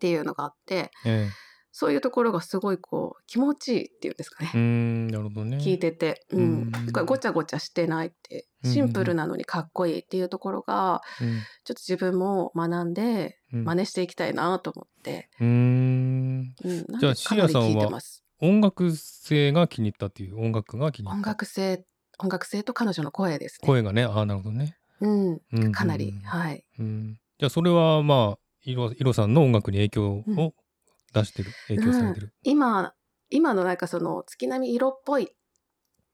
[0.00, 1.28] ていうのがあってえ
[1.80, 4.50] そういうところがすごいこう気持ちいいっていうんですかね。
[5.12, 5.58] なるほどね。
[5.58, 6.44] 聞いてて、ううん。
[6.64, 11.38] ん、だからごちゃごちゃしてないってうんシンプルなのにかっこいいっていうところがうん。
[11.62, 13.64] ちょっと自分も学んでうん。
[13.64, 16.54] 真似していきたいなと思って、うーん。
[16.64, 18.24] うん、じゃあでかなりシアさんは聞いてます。
[18.40, 21.30] 音楽性が気に入ったっていう音楽が気に入音った。
[21.30, 21.84] 楽性
[22.18, 23.66] 音楽性と彼女の声ですね。
[23.66, 24.02] 声がね。
[24.04, 24.76] ああなるほどね。
[25.00, 25.06] う
[25.60, 26.64] ん、かなり、はい。
[26.80, 27.20] うん。
[27.38, 30.38] じゃあそれはまあイロイロさんの音楽に影響うん。
[30.40, 30.54] を
[31.12, 32.94] 出してる、影響されてる、今
[33.30, 35.30] 今のなんかその月並み色っぽい、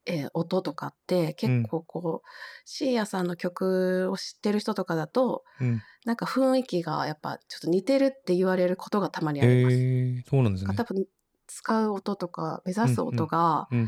[0.05, 2.27] えー音とかって結構こう、
[2.65, 5.81] シーヤさんの曲を知ってる人とかだとうん。
[6.05, 9.75] なんか雰囲気がやっぱちょっと似てるって言われることがたまにあへります。
[9.75, 10.75] えそうなんですね。
[10.75, 11.05] 多分
[11.47, 13.87] 使う音とか目指す音が、うんうん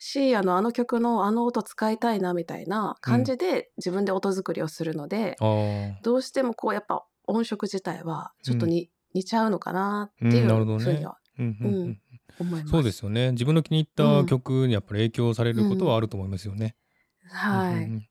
[0.00, 10.84] シーヤのあの曲のあの音使いたいなみたいな感じで自分で音作りをするので、ああどうしてもこうやっぱ音色自体はちょっとに、似ちゃうのかなっていううんなるほどね。
[10.84, 12.00] ふうにはうんうんうんうん。
[12.40, 12.70] 思います。
[12.70, 13.32] そうですよね。
[13.32, 16.76] 自分の気に入った曲にやっぱり影響されることはあると思いますよね、
[17.30, 18.08] はい。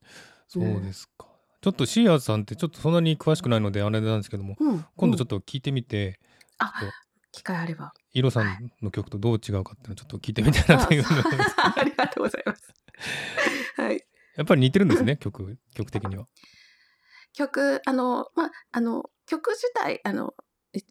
[0.47, 1.27] そうですか、
[1.61, 4.55] ちょっとシーアさんってちょっとそんなに詳しくないのであれなんですけども
[4.95, 6.19] 今度ちょっと聞いてみて、
[6.57, 6.73] あ
[7.31, 7.93] 機会あれば。
[8.13, 11.55] イロさんの曲とどう違うかっていうのをちょっと聞いてみたいなというふうに思います。
[11.57, 12.73] あ ありがとうございます。
[13.77, 14.03] はい。
[14.35, 15.57] やっぱり似てるんですね曲。
[15.75, 16.25] 曲的には。
[17.33, 20.46] 曲あのまああの曲自体あのえ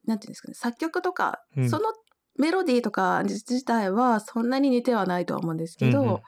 [0.06, 1.70] なんていうんですかね作曲とか、うん。
[1.70, 1.84] その
[2.38, 6.20] メロディーとか自体はそんなに似てはないとは思うんですけど、うんうん。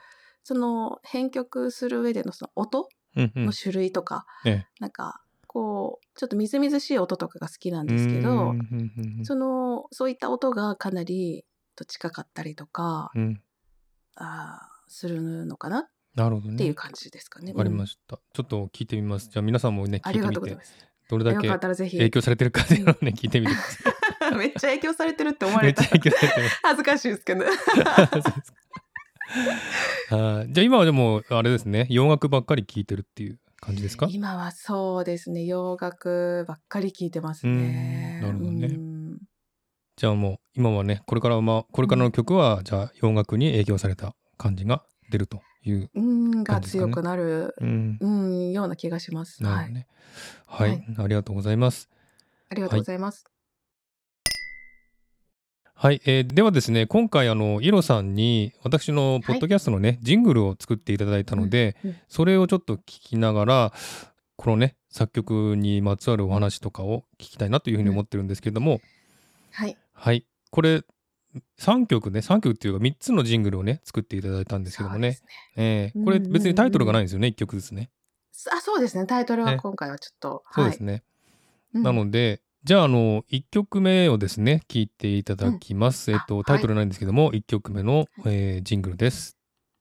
[0.43, 3.45] その編曲する上でのその音うんうん。
[3.47, 11.45] の種類とか、えなんかこうちょっとみずみずしい音とかが好きなんえですけど、うんうんうんそのそういった音がかなり
[11.75, 13.41] と近かったりとか、うん。
[14.15, 16.55] あーするのかななるほどね。
[16.55, 17.51] っていう感じですかね。
[17.53, 19.29] わかりまうんした、ちょっと聞いてみます。
[19.29, 20.27] じゃあ皆さんもね聞いてみて。
[20.27, 20.73] がとうございます。
[21.09, 21.47] どれだけ。
[21.49, 23.61] 影響されてるかっていうのをね聞いてみてくだ
[24.31, 27.45] さ めっちゃ影響されてるって思わいめっちゃ影響されて恥ずかしいですけど。
[30.09, 31.87] じゃあ今はでもあれですね。
[31.89, 34.07] 洋楽ばっかり聴いてるっていう感じですか？
[34.09, 35.43] 今はそうですね。
[35.45, 38.21] 洋楽ばっかり聞いてますね。
[38.23, 38.27] うん。
[38.27, 38.67] なるほどね。
[38.67, 39.17] うん。
[39.97, 46.93] じゃあもう今はねこれからはまあこれからの曲はじゃあ洋楽に影響された感じが出るという、うんが感じですかね。
[46.93, 49.43] 強くなる、うん、うん、ような気がします。
[49.43, 49.87] はい、なるね。
[50.45, 50.85] はい、はい。
[50.97, 51.89] ありがとうございます。
[52.49, 53.25] ありがとうございます。
[55.81, 61.97] はい、えーではですね今回あのイロさんに私のポッドキャストのね、ジングルを作っていただいたので、うんうん。
[62.09, 63.73] それをちょっと聞きながら
[64.35, 68.81] このね作曲にまつわるお話とかを聞きたいなというふうに思ってるんですけれども、
[69.51, 70.25] はい、はい。
[70.51, 70.83] これ
[71.59, 75.13] 3曲ね3曲っていうか3つのジングルをね作っていただいたんですけどもね。
[75.13, 77.89] そうですえーこれ別にタイトルがないんですよね1曲ずつね。
[78.51, 79.05] あそうですね。
[79.05, 79.57] タイトルはね。
[79.57, 81.03] 今回はちょっと、そうですね、
[81.73, 86.17] はい、なのでじゃああの1曲目をですね聞いていただきます、うん。
[86.17, 89.37] えっとあタイトルないんですけども、1曲目の、えージングルです。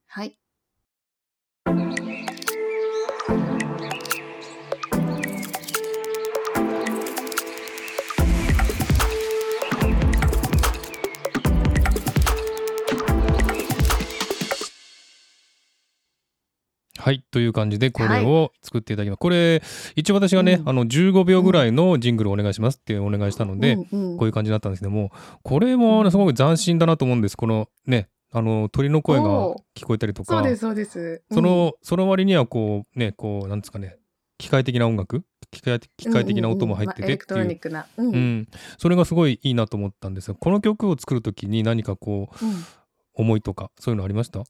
[0.06, 0.36] はい
[16.98, 19.18] はいという感じでこれを作っていただきます。
[19.18, 19.62] これ
[19.94, 20.68] 一応私がね、うん。
[20.68, 24.10] あの15秒ぐらいのジングルお願いしますってお願いしたので、うん。
[24.12, 24.18] うん。
[24.18, 27.36] こういう感じになったんですけどもこれもねすごく斬新だなと思うんです。
[27.36, 29.24] このねあの鳥の声が
[29.76, 31.22] 聞こえたりとかそうですそうです。
[31.30, 33.96] そのその割にはこうねこうなんですかね
[34.36, 37.46] 機械的な音楽機械機械的な音も入っててっていう。
[37.46, 38.06] ニックな、うん。
[38.08, 42.64] うん、それがすごいいいなと思ったんですがこの曲を作る時に何かこううん。
[43.20, 44.44] 思いとかそういうのありました、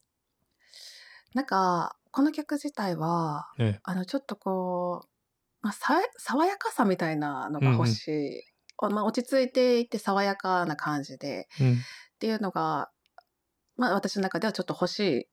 [1.33, 3.79] なんかこの曲自体はええ。
[3.83, 5.07] あのちょっとこう、
[5.61, 8.41] まあ、さ爽やかさみたいなのが欲しい、
[8.81, 11.73] まあ、落ち着いていて爽やかな感じでうん。
[11.73, 11.75] っ
[12.19, 12.89] ていうのが、
[13.77, 15.27] まあ、私の中ではちょっと欲しい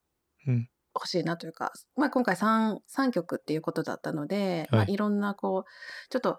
[0.49, 0.68] うん。
[0.95, 6.39] 欲しいなというか、まあ、今回 3, 3曲っていうことだったので、はいまあ、いろんなこうちょっと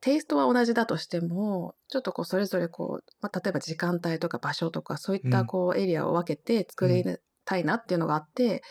[0.00, 5.46] テイストは同じだとしてもちょっとこうそれぞれこう、まあ、例えば時間帯とか場所とかそういったうん。
[5.46, 7.04] こうエリアを分けて作り
[7.44, 8.62] たいなっていうのがあって、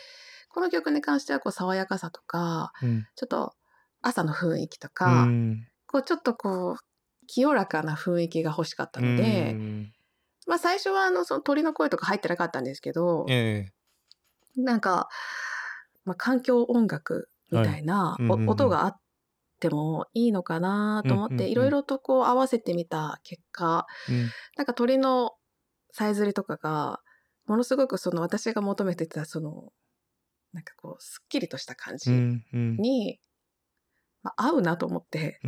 [0.56, 3.08] この曲に関してはこう爽やかさとかうん。
[3.14, 3.54] ちょっと
[4.02, 5.66] 朝の雰囲気とうか、ん。
[5.86, 6.76] こうちょっとこう
[7.28, 9.92] 清らかな雰囲気が欲しかったので、うん。
[10.46, 13.66] まあ、最初はあのその鳥の声とか入ってなかったんですけど、え
[14.56, 15.08] なんか、
[16.04, 18.26] まあ、環境音楽みたいな、はい。
[18.46, 19.00] 音があ
[19.60, 24.32] てもいいのかなと思っていろいろとこう合わせてみた結果うん。
[24.56, 25.32] なんか鳥の
[25.92, 27.02] さえずりとかが
[27.46, 29.72] ものすごくその私が求めてたその
[30.56, 33.20] なんかこうすっきりとした感うじに、
[34.22, 35.38] まあ、合うなと思って。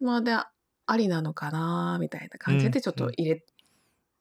[0.00, 0.32] まあで
[0.86, 3.44] ありなのかなみたいな感じでちょっと入れ,、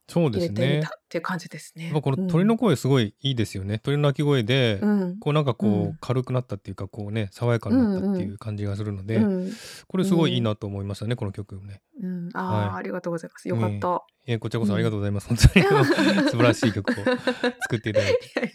[0.09, 0.79] そうですね。
[0.79, 1.91] っていう感じですね。
[2.03, 5.19] この鳥の声すごいいいですよね、鳥の鳴き声で、うん。
[5.19, 5.97] こうなんかこう、うん。
[6.01, 9.51] 軽くなったっていうかこうね爽やかになったっていう感じがするので、うん。
[9.87, 12.79] これすごいいいなと思いましたね、この曲ね、うん、ああ、はい。
[12.79, 13.47] ありがとうございます。
[13.47, 14.03] よかった。
[14.27, 15.65] えーこちらこそありがとうございます、本当に。
[16.29, 18.51] 素晴らしい曲を作っていただいて、 いやい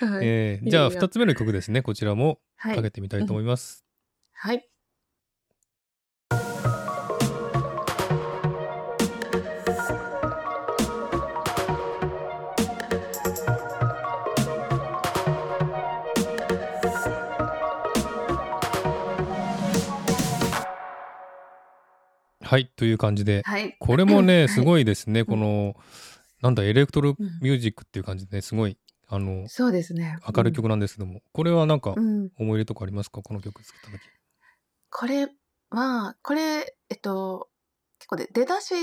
[0.00, 0.08] や。
[0.08, 1.82] はい、えーじゃあいやいや2つ目の曲ですね。
[1.82, 2.76] こちらもはい。
[2.76, 3.84] かけてみたいと思います、
[4.32, 4.56] はい。
[4.56, 4.73] はい
[22.76, 23.42] という感じで。
[23.44, 23.76] はい。
[23.78, 24.48] これもねはい。
[24.48, 25.74] すごいですね、この
[26.42, 27.26] なんだエレクトロうん。
[27.40, 28.76] ミュージックっていう感じでねすごい
[29.08, 30.18] あのそうですね。
[30.34, 32.06] 明るい曲なんですけども、これはなんかうん。
[32.06, 33.22] うん思い入れとかありますか？
[33.22, 34.00] この曲作った時。
[34.90, 35.28] これ
[35.70, 37.48] は、これ、えっと、
[37.98, 38.74] 結構で、出だし、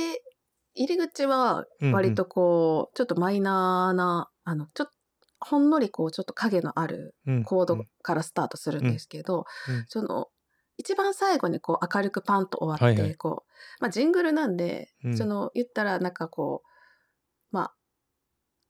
[0.75, 4.93] 入り口は割とこう、ちょっとマイナーな、あの、ちょっと、
[5.39, 7.43] ほんのりこう、ちょっと影のあるうん。
[7.45, 9.75] コードからスタートするんですけど、うん。
[9.75, 9.85] うん。
[9.87, 10.27] その、
[10.81, 13.15] 一番最後にこう明るくパンと終わって、はいはい。
[13.15, 15.17] こう、まあジングルなんで、うん。
[15.17, 16.67] その言ったらなんかこう、
[17.51, 17.73] まあ、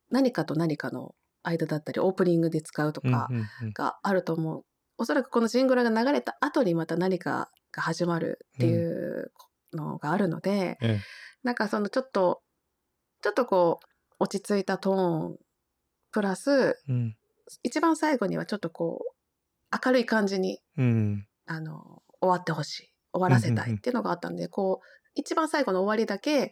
[0.10, 3.74] 何かと何かの間だったり、オープニングで使うとかうんうんうん。
[3.74, 4.66] があると思う。
[4.98, 9.32] おそらくこのジングルが流れた後にまた何かが始まるっていう
[9.74, 11.00] のがあるので、え
[11.44, 12.42] なんかそのちょっと、
[13.22, 13.86] ちょっとこう、
[14.20, 15.38] 落ち着いたトーン、
[16.12, 17.16] プラス、えうん。
[17.64, 24.86] 一番最後にはちょっとこう、明るい感じにうんあの終わってほしい終わらせたいっていうのがあったんで、こう
[25.16, 26.52] 一番最後の終わりだけ、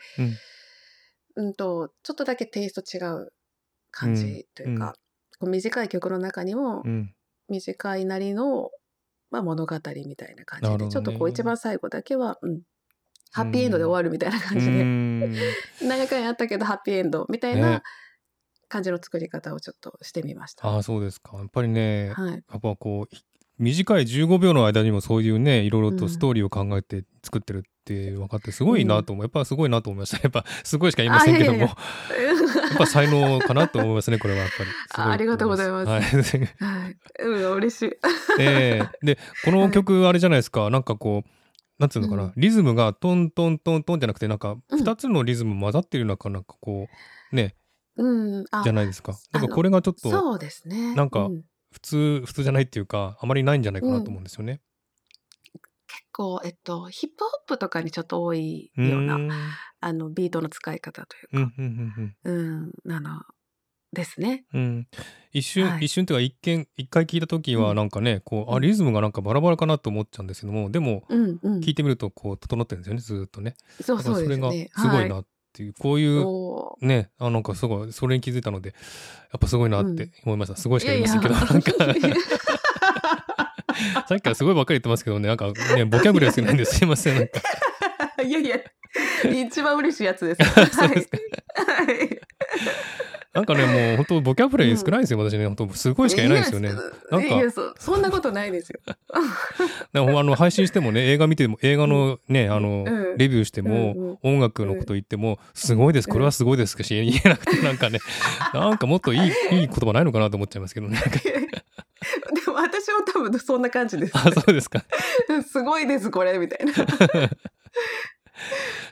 [1.38, 1.46] うん。
[1.46, 3.32] うん、とちょっとだけテイスト違う
[3.92, 4.92] 感じというか、うん。
[4.92, 4.98] こ
[5.48, 7.14] う短い曲の中にもうん。
[7.48, 8.72] 短いなりの、
[9.32, 9.76] まあ、物語
[10.06, 10.92] みたいな感じで、ね。
[10.92, 12.62] ちょっとこう一番最後だけは、うん、
[13.32, 15.34] ハッピーエンドで終わるみたいな感じうで、ん。
[15.88, 17.62] 長くあったけどハッピーエンドみたいね。
[17.62, 17.84] な
[18.68, 20.68] 感じの作り方をちょっとしてみました。
[20.68, 21.38] ああそうですか。
[21.38, 23.16] やっぱりね、はい、やっぱこう
[23.60, 30.20] 短い15秒の間にもそういうねいろいろとストーリーを考えて作ってるって分かってすごいなと思う、やっぱすごいなと思いました。
[30.24, 31.60] やっぱすごいしか言いませんけども。
[31.60, 31.70] やっ
[32.78, 34.70] ぱ才能かなと思いますねこれはやっぱり。
[34.96, 35.88] あありがとうございます。
[35.90, 36.02] はい。
[36.02, 37.86] はい、うん、嬉しい。
[38.40, 39.06] ええ。
[39.06, 41.30] でこの曲あれじゃないですか、なんかこう
[41.80, 42.34] なんつうのかな、うん。
[42.38, 44.80] リズムがトントントントンじゃなくてなんかうん。
[44.80, 46.88] 2つのリズム混ざってるようなかなんかこ
[47.34, 47.56] うね
[47.98, 49.12] うん、あじゃないですか。
[49.12, 50.96] だあのからこれがちょっとそうですね。
[50.96, 54.62] なんかうん普通普通じゃないっていうかあまりないんじゃないかなと思うんですよね。
[55.54, 59.32] 結構、えっと、ヒップホップとかにちょっと多いうんような、うん
[59.82, 63.22] あの、ビートの使い方というか、うんうんうん、あの、
[63.92, 64.46] ですね。
[64.54, 64.88] うんうん
[65.32, 71.72] 一瞬、はい一瞬っていうか一見一回聞いた時はうんなんかねこうあうんリズムがなんかバラバラかなと思っちゃうんですけどもでもうん、うん聞。
[71.72, 73.56] いてみるとこう整ってるんですよねずーっとね。
[73.82, 74.84] そうだからそれがそうですね。
[74.84, 76.26] すごいなっていう、こういはい
[76.82, 76.86] う。
[76.86, 78.76] ね、あなんかすごいそれに気づいたのでや
[79.38, 81.72] っぱすごいなって思いました、すごいしか言いませんけどいなんか。
[84.08, 87.42] さっきからすごいばっかり言ってますけどねなんかねボキャブラ少ないんですいませんなんか。
[88.24, 88.58] いやいや、
[89.48, 90.42] 一番嬉しいやつです。
[90.76, 91.18] そうですか。
[91.56, 92.20] はい。
[93.34, 95.46] はいなんかねもう本当ボキャブラリー少ないですよ、私ね。
[95.46, 96.72] 本当すごいしか言えないですよね。
[97.12, 97.28] なんか。
[97.28, 98.80] いやそそんなことないですよ。
[99.94, 103.18] でもあの配信してもね映画見ても映画のね、あの、うん。
[103.18, 104.18] レビューしても、うんうん。
[104.24, 108.00] 音楽のこと言ってもすごいですこれはすごいですしか言えなくてなんかね
[108.54, 111.00] なんかもっといいいい言葉ないのかなと思っちゃいますけどね。
[112.34, 114.12] でも私も多分そんな感じです。
[114.16, 114.84] あそうですか。
[115.48, 116.74] すごいです、これ、みたいな。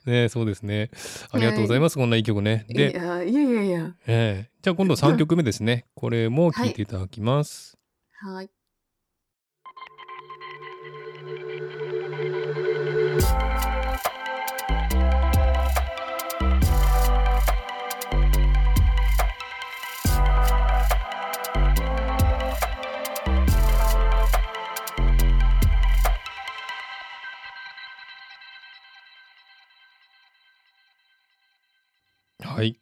[0.06, 0.89] ねそうですね。
[1.32, 2.66] ありがとうございます、こんないい曲ね。
[2.70, 3.95] いで、やいやいやいや。
[4.08, 4.52] ええ。
[4.62, 5.86] じゃあ今度3曲目ですね。
[5.95, 7.78] これも聴いていただきます、
[8.12, 8.36] はい。
[8.36, 8.50] はい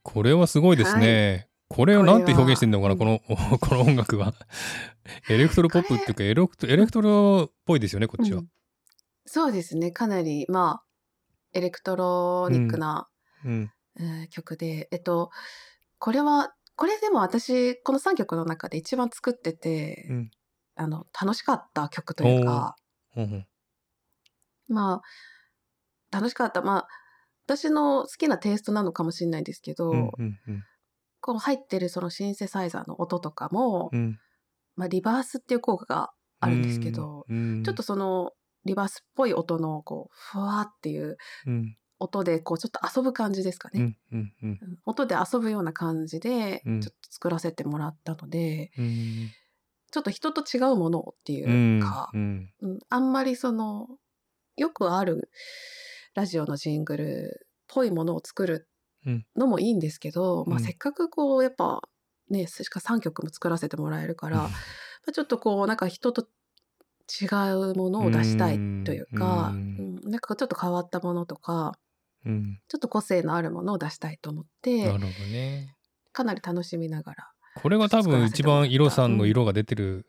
[0.03, 3.19] これはすごいですね、これをなんて表現してんのかなこの
[3.59, 4.33] この音楽は。
[5.29, 8.47] エレクトロポップっていうかエレクトエレクトロっぽいですよねこっちは、うん。
[9.25, 9.91] そうですね。
[9.91, 10.85] かなり、まあ、
[11.53, 13.07] エレクトロニックな、
[13.43, 13.71] うん。
[13.97, 15.31] えー曲で、えっと、
[15.99, 20.31] これは、これでも私、この3曲の中で一番作ってて、うん。
[20.75, 22.75] あの、楽しかった曲というか、
[23.15, 23.47] うんうん。
[24.67, 26.61] まあ、楽しかった。
[26.61, 26.87] まあ、
[27.45, 30.63] 私の好きなテイストなのかもしれないですけど、うんうんうん。
[31.21, 34.19] こう入ってるそのシンセサイザーの音とかも、うん。
[34.75, 38.31] まあ、リバースっていう効果があるんですけど、うんちょっとその
[38.65, 41.77] リバースっぽい音のこうふわーっていううん。
[41.97, 44.49] 音でこうちょっと遊ぶ感じですかね、うんうんうん。
[44.49, 44.77] うん。
[44.85, 46.81] 音で遊ぶような感じでうん。
[46.81, 49.29] ちょっと作らせてもらったので、うん。
[49.91, 51.41] ちょっと人と違うものをってい
[51.77, 52.51] うか、うん。
[52.61, 53.87] うんあんまりその
[54.57, 55.29] よくある
[56.15, 58.67] ラジオのジングルっぽいものを作る
[59.35, 61.81] のもいいんですけど、まあ、うんせっかくこうやっぱ
[62.29, 64.49] ねしか3曲も作らせてもらえるから、ま
[65.07, 66.27] あちょっとこうなんか人と
[67.21, 67.25] 違
[67.71, 69.95] うものを出したいというか、ううん。
[69.97, 70.09] ん。
[70.09, 71.73] なんかちょっと変わったものとか
[72.25, 72.59] うん。
[72.67, 75.75] ちょっと個性のあるものを出したいと思ってなるほどね。
[76.11, 80.07] かなり楽しみながらこれが多分一番色さんの色が出てる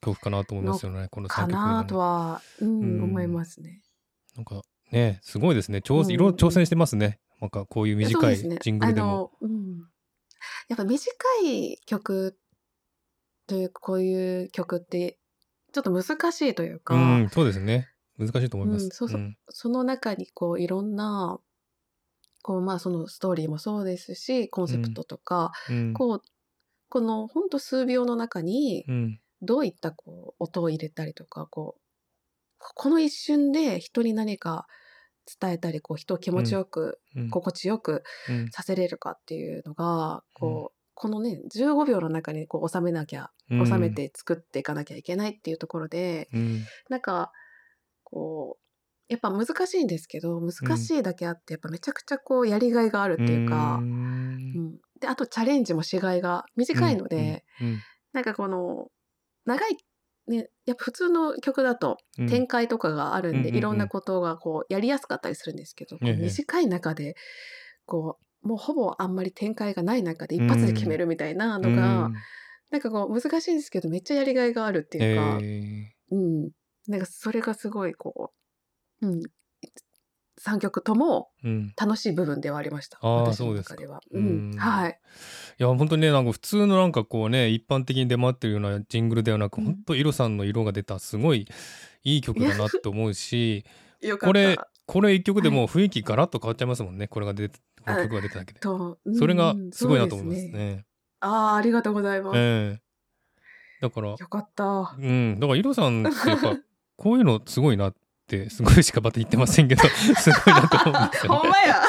[0.00, 1.28] 曲かなと思いますよね、この。
[1.28, 3.82] 3か曲目のねなとは、うんうん思いますね。
[4.34, 4.62] なんか
[4.92, 5.78] ねすごいですね。
[5.78, 6.10] 挑うん。
[6.10, 7.18] 色挑戦してますね。
[7.40, 9.32] なんかこういう短いジングルでも、
[10.68, 11.00] やっぱ短
[11.44, 12.38] い曲
[13.46, 15.18] というこういう曲って
[15.72, 17.88] ちょっと難しいというか、うんそうですね。
[18.18, 19.36] 難しいと思います、うんそうそうん。
[19.48, 21.38] その中にこういろんな
[22.42, 25.92] こうまあそのストーリーもそうですしコンセプトとか、うん。
[25.94, 26.22] こう
[26.88, 29.20] このほんと数秒の中にうん。
[29.42, 31.80] どういったこう音を入れたりとかこう
[32.58, 34.66] この一瞬で人に何か
[35.40, 37.30] 伝えたりこう人を気持ちよく、うん。
[37.30, 38.48] 心地よくうん。
[38.50, 43.66] させれるかっていうのがこう、このね15秒の中にこう収めなきゃうん。
[43.66, 46.64] 収めて作っていかなきゃいけないっていうところで、うん。
[46.88, 47.32] なんか
[48.04, 48.62] こう
[49.08, 54.36] やっぱ難しいんですけど難しいだけあってやっぱめちゃくちゃこうやりがいがあるっていうか、ううん。
[54.38, 54.78] ん。
[55.00, 57.80] であとチャレンジもしがいが短いので、うん。
[58.12, 58.88] なんかこの
[59.46, 59.76] 長い
[60.30, 62.28] ねやっぱ普通の曲だとうん。
[62.28, 63.56] 展開とかがあるんで、うんうんうん。
[63.56, 66.16] いろんなことがこうやりやすかったりするんですけど、こうええ。
[66.16, 67.16] 短い中で
[67.86, 72.14] こうもうほぼあんまり展開がない中で一発で決めるみたいなのが、うん。
[72.70, 75.92] なんかこう難しいんですけどめっちゃやりがいがあるっていうか、え。
[76.12, 76.50] うん、
[76.86, 78.32] なんかそれがすごいこ
[79.02, 79.22] う、うん、
[80.40, 81.72] 3曲ともーうん。
[81.76, 82.98] 楽しい部分ではありました。
[83.02, 83.74] あー私のそうですか。
[83.74, 84.00] 中では。
[84.10, 84.50] ううん。
[84.52, 84.98] ん、はい。
[85.58, 89.64] いや本当にねなんか普通のなんかこうね一般的に出回ってるようなジングルではなく、うん。
[89.64, 91.46] 本当色さんの色が出たすごい
[92.02, 93.64] いい曲だなって思うし
[94.22, 97.06] これこれ一曲でもう雰囲気ガラッと変わっちゃいますもんね。
[97.06, 99.14] これが出てこの曲が出ただけで、と、うん。
[99.14, 100.84] それがうんすごいなと思いますそうですね。
[101.20, 102.38] ああありがとうございます。
[102.38, 102.80] ええ。
[103.80, 104.96] だからよかった。
[104.98, 105.38] うん。
[105.38, 106.56] だから色さんってやっぱ
[106.96, 107.98] こういうのすごいなって
[108.50, 111.38] すごいしかばって言ってませんけどすごいなと思うんですよね。
[111.40, 111.82] ほんまや。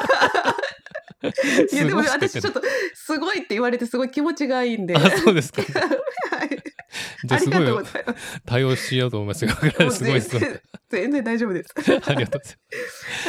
[1.71, 2.61] いやでも私ちょっと
[2.93, 4.95] すごいって言われてすごい気持ちがいいんで。
[4.95, 5.61] あそうですか。
[6.35, 6.49] はい。
[7.23, 7.85] じゃあすごい。
[8.45, 9.51] 対応しようと思いますよ。
[9.79, 10.49] もうすごいすごい。
[10.89, 11.73] 全然大丈夫です。
[11.77, 12.57] ありがとうございます。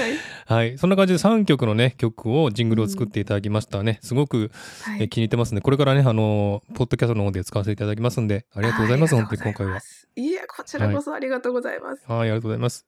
[0.00, 0.18] はい。
[0.46, 4.50] はい、そんな感じで3曲のね曲をジングルを作っていただきましたね、すごく、
[4.82, 5.04] はい。
[5.04, 9.80] え気に入ってますねこれからねあのポッドキャストの方で使わせていただきますんでありがとうございますあ本当に今回は。
[10.16, 12.02] いやこちらこそありがとうございます。
[12.06, 12.86] はいありがとうございます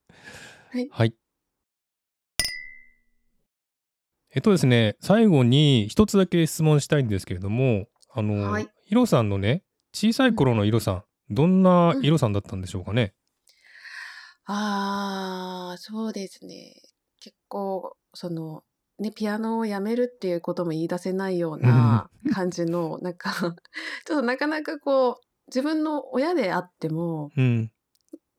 [0.90, 1.14] はい
[4.34, 8.68] えっとですね最後に一つだけ質問したいんですけれどもあの、はい。
[8.84, 9.62] ヒロさんのね
[9.92, 13.14] 小さい頃のヒロさんどんなヒロさんだったんでしょうかね、
[14.44, 16.74] ああそうですね。
[17.20, 18.62] 結構その
[18.98, 23.32] ねピアノをやめるっていうことも言い出せないような感じのなんか
[24.04, 27.72] ちょっとなかなかこう自分の親であってもうん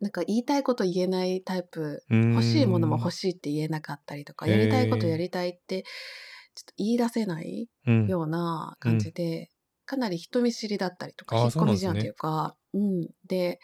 [0.06, 8.06] なんか言いたいこと言えないタイプうん欲しいものも欲しいって言えなかったりとか、やりたいことやりたいってちょっと言い出せないうん。
[8.08, 9.50] ような感じで、
[9.88, 12.56] かなり人見知りだったりとか引っ込み思案というか。
[12.76, 13.08] うん。
[13.26, 13.60] で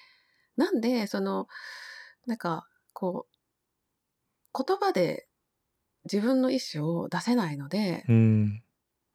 [0.57, 1.45] なんでその
[2.25, 3.27] なんかこ
[4.57, 5.27] う言葉で
[6.11, 8.63] 自分の意思を出せないので、うん。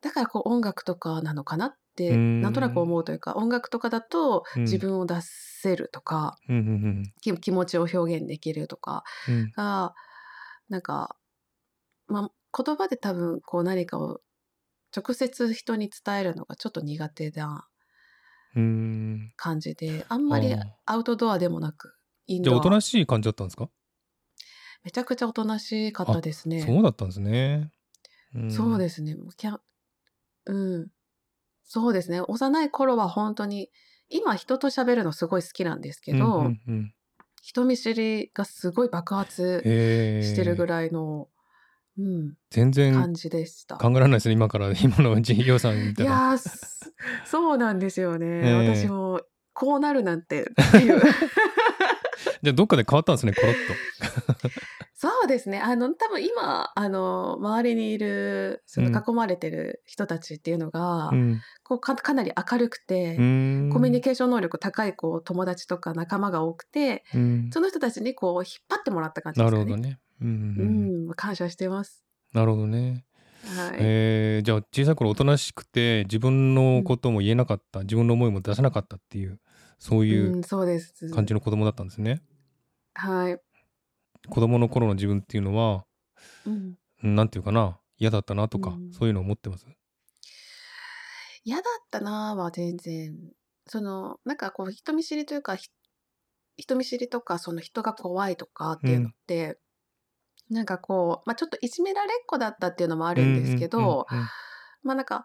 [0.00, 2.42] だからこう音楽とかなのかなってうん。
[2.42, 4.66] なんとなく思うというか音楽とかだとうん。
[4.70, 9.36] 自分を出せるとか、うん気持ちを表現できるとかうん。
[9.36, 9.94] うんが
[10.68, 11.16] なんか、
[12.08, 14.20] まあ、言葉で多分こう何かを
[14.96, 17.68] 直接人に伝えるのがちょっと苦手な
[18.54, 19.32] うん。
[19.36, 21.94] 感じであんまりアウトドアでもなく
[22.26, 23.70] インじゃあおとドアなしい感じだったんですか、
[24.84, 26.64] めちゃくちゃおとなしかったですね。
[26.64, 27.70] そうだったんですね。
[28.38, 28.48] ん。
[28.48, 29.16] そうですね。
[30.46, 30.90] うん。
[31.66, 32.20] そうですね。
[32.20, 33.70] 幼い頃は本当に、
[34.08, 36.92] 今人と喋るのすごい好きなんですけど、うんうんうん
[37.46, 41.28] 人見知りがすごい爆発してるぐらいの、
[41.96, 43.76] うん、全然感じでした。
[43.76, 46.10] 考えられないですね今から 今の事業さん見たら。
[46.10, 46.92] いやーす
[47.24, 48.26] そうなんですよね。
[48.26, 49.20] ええ私も
[49.52, 51.00] こうなるなんてっていう。
[52.42, 54.50] じゃあどっかで変わったんですねコロッと。
[54.98, 55.60] そうですね。
[55.60, 69.64] あの、多分今、あの、周りにいる、そのうん囲まれてる人たちっていうのが、うんこうかかなり明るくて、コミュニケーション能力高いこう友達とか仲間が多くて、うんその人たちにこう引っ張ってもらった感じですかね。
[69.64, 69.98] なるほどね。
[70.22, 70.30] うんう
[70.64, 72.02] んうん、感謝してます。
[72.32, 73.04] なるほどね。
[73.44, 73.76] はい。
[73.80, 79.40] えーじゃあ小さい頃おとなしくて自分のことも言えなかった、自分の思いも出せなかったっていう
[79.78, 80.40] そういう。
[81.12, 82.22] 感じの子供だったんですね。
[82.94, 83.38] はい。
[84.28, 85.84] 子供の頃の自分っていうのは
[86.44, 86.74] うん、
[87.04, 88.92] うんなんていうかな嫌だったなとか、うん。
[88.92, 89.66] そういうのを思ってます？
[91.44, 93.16] 嫌だったなぁは全然、
[93.66, 95.68] その、なんかこう人見知りというか、ひ
[96.56, 99.58] 人見知りとか、その人が怖いとかっていうのって、
[100.50, 104.18] なんかこう、まあちょっといじめられっ子だったっていうのもああるんですけど、うん
[104.82, 105.24] まあなんか、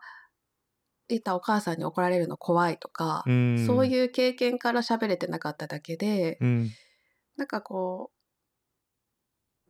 [1.09, 3.67] いたお母さんに怒られるの怖いとか、うんうん。
[3.67, 6.69] そういう経験から喋れてなかっただけで、うん。
[7.37, 8.20] なんかこう、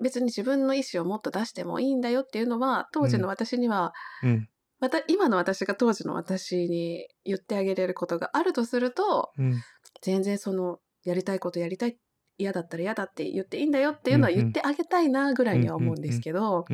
[0.01, 3.93] 別に自分の意思をもっと出してもいいんだよっていうのは、当時の私には、
[4.23, 4.49] うん。
[4.79, 9.61] また今の私が当時の私に言ってあげれることがあるとすると、うん。
[10.01, 11.97] 全然その、やりたいことやりたい、
[12.37, 16.65] 嫌だったら嫌だって言っていいんだよっていうのは言ってあげたいなぐらいには思うんですけど、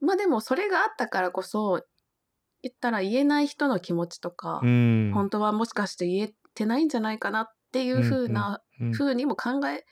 [0.00, 1.84] まあでもそれがあったからこそ、
[2.62, 5.12] 言ったら言えない人の気持ちとか、うん。
[5.14, 9.84] 本当はもしかして言えてないんじゃないかなっていうふうなうん風にも考え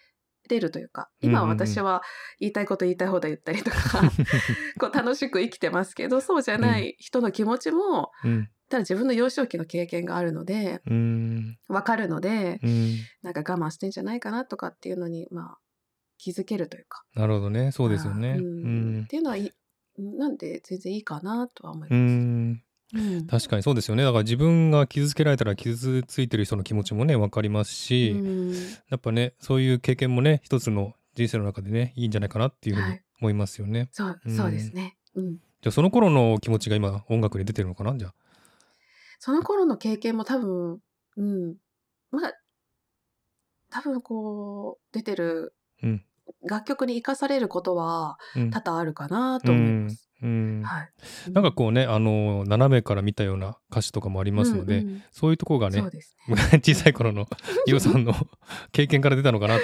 [0.49, 2.03] れるというか、今私は
[2.40, 4.03] 言いたいこと言いたい放題言ったりとか、
[4.78, 8.49] こう楽しく生きてますけど、そうじゃない人の気持ちも、うん。
[8.68, 11.59] ただ自分の幼少期の経験があるので、うん。
[11.68, 12.96] わかるので、うん。
[13.22, 15.59] なんか我慢してんじゃないかなとかっていうのに、まあ、
[16.18, 17.03] 気づけるというか。
[17.14, 17.72] なるほどね。
[17.72, 18.36] そうですよね。
[18.38, 19.01] ううん。
[19.01, 19.03] ん。
[19.05, 19.36] っていうのは
[19.99, 21.96] なんで全然いいかなとは思いま
[22.57, 22.67] す。
[22.95, 28.53] うんうん確かにそうですよねだから自分が傷つけられたら傷ついてる人の気持ちもね分かりますし、うん
[28.89, 33.89] やっぱねそういう経験もね一つの人生の中でねいいんじゃないかなっていうふうにはい思いますよね。
[33.91, 34.97] そう、うんそうですね。
[35.16, 35.32] うん。
[35.32, 37.93] じゃあその頃の気持ちが今音楽に出てるのかな？
[37.97, 38.14] じゃあ。
[39.18, 40.78] その頃の経験も多分、
[41.16, 41.57] うん。
[42.12, 42.32] まあ、
[43.70, 46.05] 多分こう、出てるうん
[46.43, 50.09] 楽曲に生かされることはうん多々あるかなと思います。
[50.22, 50.91] うんはい。
[51.31, 55.91] なんかこうねあの斜めから見たような歌詞とかもありますので、うんうんそういうところがねね。
[56.62, 57.26] 小さい頃の
[57.66, 58.14] 伊代さんの
[58.72, 59.62] 経験から出たのかなと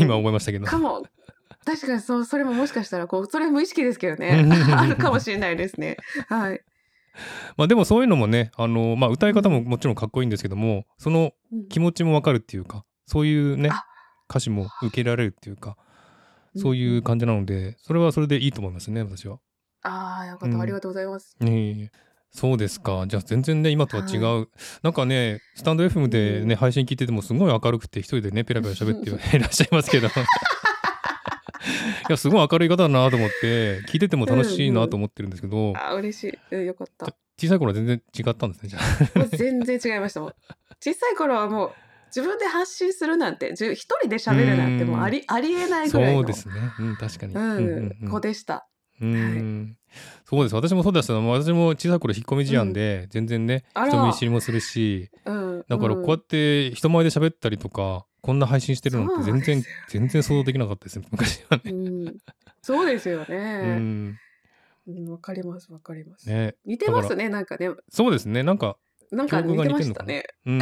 [0.00, 0.66] 今思いましたけど。
[0.66, 1.04] かも。
[1.64, 4.52] 確かにそう、それももしかしたら、こう、それ無意識ですけどうねん。
[4.78, 5.96] あるかもしれないですね。
[6.28, 6.60] はい。
[7.56, 13.84] まあでもそういうのもねあの、まあ、歌い方ももちろんかっこいいんですけどもそのうん気持ちもわかるっていうかそういうねあ
[14.28, 15.76] 歌詞も受けられるっていうか
[16.54, 19.38] うんそういう感じなのでそれはそれでいいと思いますね私は。
[19.82, 20.62] ああ、よかっうんた。
[20.62, 21.36] ありがとうございます。
[21.42, 21.90] ええ
[22.30, 24.46] そうですかじゃあ全然ね今とは違う、は
[24.82, 30.10] なんかねスタンド FM でね、うん配信聞いててもすごい明るくて一人でねペラペラ喋っていらっしゃいますけど い
[32.08, 36.38] やすごい明るい方だなと思って聞いてても楽しいなと思ってるんですけど、あー嬉しい。
[36.50, 37.06] うんよかった。
[37.40, 38.78] 小さい頃は全然違ったんですねじゃ
[39.22, 39.24] あ。
[39.36, 40.34] 全然違いましたもん。
[40.80, 41.72] 小さい頃はもう
[42.14, 47.34] 自分で発信するなんて、じゅ一人で喋るなんてもうありありえないぐらいのそうですね、うん、確かに。
[47.34, 48.08] うん。
[48.08, 48.68] 子でした。
[49.00, 49.76] うん。
[50.24, 50.54] そうです。
[50.54, 51.14] 私もそうでした。
[51.14, 55.64] 私も小さい頃引っ込み思案で、全然ね人見知りもするしうん。
[55.68, 61.72] だからこうやって人前で喋ったりとかこんな配信してるのって全然全然想像できなかったですね 昔はね。
[61.72, 62.16] うん、うん
[62.62, 63.76] そうですようね。
[63.76, 64.18] ん。
[64.86, 66.28] うんわ、かりますわかります。
[66.28, 66.54] ね。
[66.64, 67.70] 似てますねなんかね。
[67.90, 68.42] そうですね。
[68.42, 68.76] なんか、
[69.14, 70.24] なんか似てましたね。
[70.46, 70.60] うん、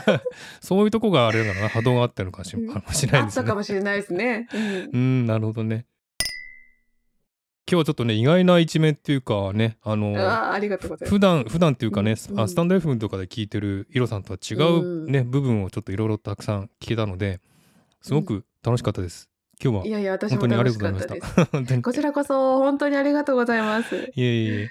[0.60, 1.68] そういうとこがあれだな？
[1.68, 3.54] 波動があったのかし,、うんあしれないですねあったか。
[3.54, 4.48] もしれないですね。
[4.52, 5.86] うんうんなるほどね。
[7.70, 11.10] 今日はちょっとね意外な一面っていうかねあのあーありがとうございます。
[11.10, 17.40] 普段普段っていうかね、うんあスタンド FM とかで聞いてるイロさんとは違うね、部分をちょっといろいろたくさん聞けたので
[18.02, 19.28] すごく楽しかったです。
[19.62, 21.32] 今日はいやいや私も本当にあり楽しがとうございました。
[21.34, 21.50] かったです。
[21.52, 24.12] 本当にこちらこそ本当にありがとうございます。
[24.14, 24.68] いえいえ。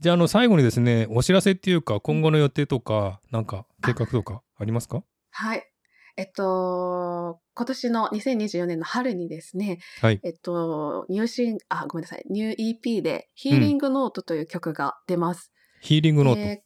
[0.00, 5.02] じゃああの最後にですねお知らせっていうか今後の予定とかなんか計画とかありますか？
[5.30, 5.68] はい。
[6.16, 10.20] えっと、今年の2024年の春にですね、はい。
[10.22, 15.52] えっと、ニューシン、あ、ごめんなさい、ニュー EP で、ヒーリングノートという曲が出ます。
[15.80, 16.40] ヒーリングノート。
[16.40, 16.64] で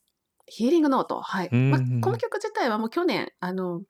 [0.49, 1.21] ヒーリングノート。
[1.21, 1.49] はい。
[1.53, 3.83] うんまあ、この曲自体はもう去年、あの、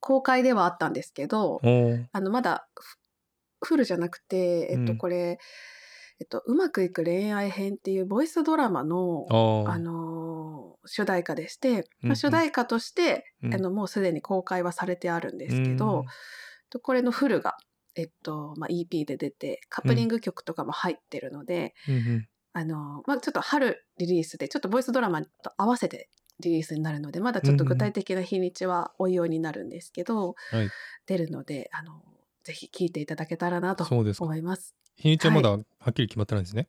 [0.00, 1.60] 公開ではあったんですけど、
[2.12, 2.96] あの、まだフ
[3.62, 4.98] フルじゃなくて、えっと、うん。
[4.98, 5.38] これ、
[6.20, 11.84] えっと、うまくいく恋愛編っていうボイスドラマの、あのー主題歌でして、うんうん。
[12.08, 13.54] まあ、主題歌として、うん。
[13.54, 16.04] あのもうすでに公開はされてあるんですけど、
[16.70, 17.58] とこれのフルが、
[17.96, 22.28] えっとまあ、EP で出てカップリング曲とかも入ってるので、うんうん。
[22.54, 25.28] あのーまあ、ちょっと春リリースでちょっとボイスドラマと
[25.58, 26.08] 合わせて
[26.40, 30.70] リリースになるのでまだちょっと具体的な日にちはおいおいになるんですけど、はい。
[31.06, 32.02] 出るのであの
[32.44, 34.74] ぜひ聞いていただけたらなと思います。
[34.96, 35.58] 日にちはまだは
[35.90, 36.68] っきり決まってないんですね。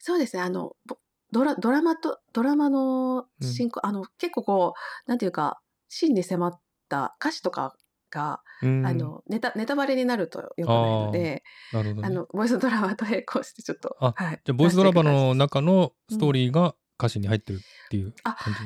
[0.00, 0.96] そうですねあのぼ
[1.32, 4.74] ドラドラマとドラマの進行、あの結構こ
[5.06, 7.76] うなんていうか真に迫った歌詞とか
[8.10, 8.86] が、うん。
[8.86, 12.06] あのネタネタバレになるとよくないので、なるほどね。
[12.08, 18.58] あのボイスドラマと並行してちょっとあはい、じゃあボイスドラマの中のストーリーが歌詞に入ってるっていうあ感じ？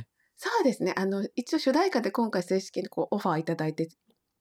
[0.45, 0.93] そうですね。
[0.95, 3.89] あの一応主題歌で今回正式にこうオファーいただいて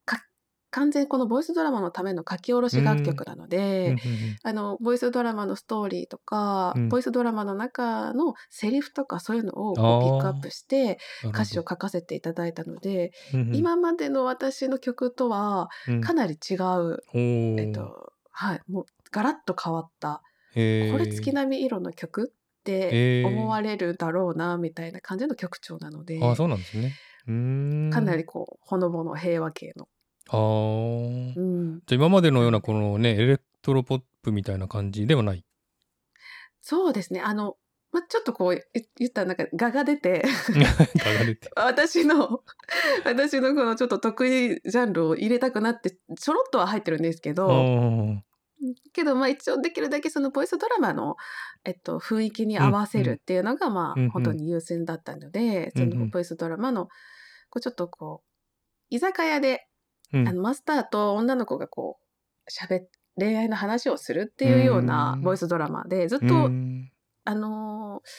[0.03, 0.21] か
[0.69, 3.99] 完全このボイスドラマのための書き下ろし楽曲なので、うんうんうん。
[4.43, 6.89] あのボイスドラマのストーリーとか、うん。
[6.89, 13.55] ボイスドラマの中のセリフとかそういうのをこうピックアップして歌詞を書かせていただいたので、うんうん。
[13.55, 16.01] 今までの私の曲とはうん。
[16.01, 20.21] かなり違う、おーえっとはい、もうガラッと変わった、
[20.53, 22.33] これ月波イロの曲
[22.63, 26.93] って思われるだろうなみたいな感じの曲調なので、あそうなんですね。
[27.27, 27.89] うーん。
[27.91, 29.89] かなりこうほのぼの平和系の、
[30.29, 35.43] あーうん、じゃあ今までのようなこのねエレクトロポップみたいな感じではない？
[36.61, 37.57] そうですねあの、
[37.91, 41.51] まあ、ちょっとこう言言ったらなんか我が出て我が出て。
[41.57, 42.41] 私の
[43.03, 48.23] 私のこのちょっと得意ジャンルを入れたくなってちょろっとは入ってるんですけど、あ
[48.93, 51.15] けどまあ一応できるだけそのボイスドラマの、
[51.65, 56.87] えっと、雰囲気に合わせるっていうのがまあ、本当に優先だったので、そのボイスドラマの
[57.49, 59.67] こうちょっとこう居酒屋で、
[60.13, 62.87] あのマスターと女の子がこう喋っ
[63.19, 65.21] 恋愛の話をするっていうようなうん。
[65.21, 66.91] ボイスドラマでずっと、うん。
[67.25, 68.09] あのー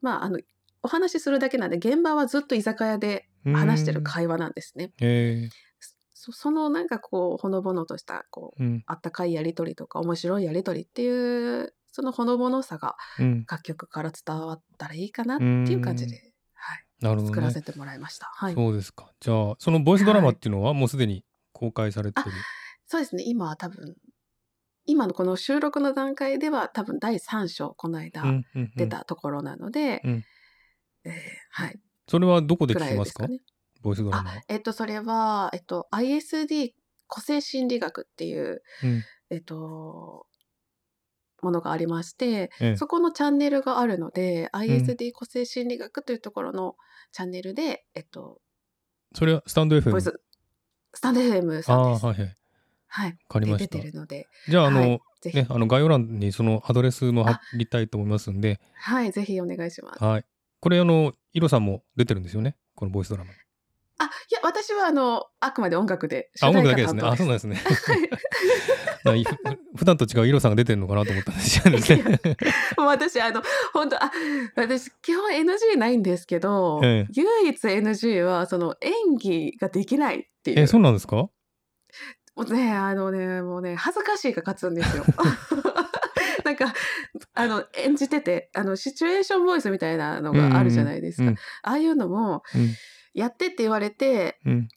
[0.00, 0.38] まああの
[0.82, 4.92] お話しするだけなんで現場はずっと居酒屋で話してる会話なんですね。
[5.00, 5.48] へ
[6.24, 8.84] そそのなんかこうほのぼのとしたこうーうん。
[8.86, 13.44] あったかいやり取りとか面白いやり取りっていうそのほのぼのさがうん。
[13.46, 17.28] 楽曲から伝わったらいいかなっていう感じで、はい、なるほどね。
[17.28, 18.30] 作らせてもらいました。
[18.34, 19.12] はい、そうですか。
[19.20, 22.30] じゃあそのボイスドラマっていうのはもうすでに公開されてる。
[22.86, 23.24] そうですね。
[23.26, 23.96] 今は多分
[24.86, 28.72] 今のこの収録の段階では多分第3章この間うんうんうん。
[28.76, 30.24] 出たところなので、うん。
[31.04, 31.12] えー
[31.50, 31.78] はい。
[32.08, 33.40] それはどこで聞きますかね。
[33.84, 34.30] ボイスドラマ？
[34.30, 36.72] あえっとそれは、えっと、ISD
[37.06, 40.26] 個性心理学っていう、うんえっと、
[41.42, 46.76] ものがありまして、ええそこのチャンネルがあるので、ISD 個性心理学というところの
[47.12, 48.40] チャンネルで、えっと、
[49.14, 50.00] それはスタンド FM。
[50.00, 50.20] ス、
[50.94, 52.04] スタンド FM あさんです。
[52.04, 52.36] あはいはい。
[52.86, 53.10] はい。
[53.10, 53.78] わかりました。
[53.78, 55.00] てるので、じゃああの、はい
[55.32, 60.04] ねあの概要欄にそのアドレスも貼りたいと思いますんで、はい、ぜひお願いします。
[60.04, 60.24] はい。
[60.60, 62.56] これあのイロさんも出てるんですよね？
[62.74, 63.43] このボイスドラマに。
[64.04, 67.02] あ、いや、私はあの、あくまで音楽で、あ音楽だけですね。
[67.04, 67.74] あそうなん歌ですね。
[69.76, 72.08] 普段と違うイロさんが出てるのかなと思ったんですよね。
[72.76, 74.10] 私、あの、本当あ、
[74.56, 80.60] 私、基本 NG ないんですけど、ええ唯一 NG は、その演技ができないっていう。
[80.60, 81.16] えそうなんですか？
[81.16, 85.04] もうね、あのね、もうね、恥ずかしいが勝つんですよ。
[86.44, 86.74] なんか、
[87.34, 91.22] あの、演じてて、あの、シチュエーションボイスみたいなのがあるじゃないですか。
[91.22, 92.74] うんうんああいうのも、うん
[93.14, 94.68] やってって言われて、うん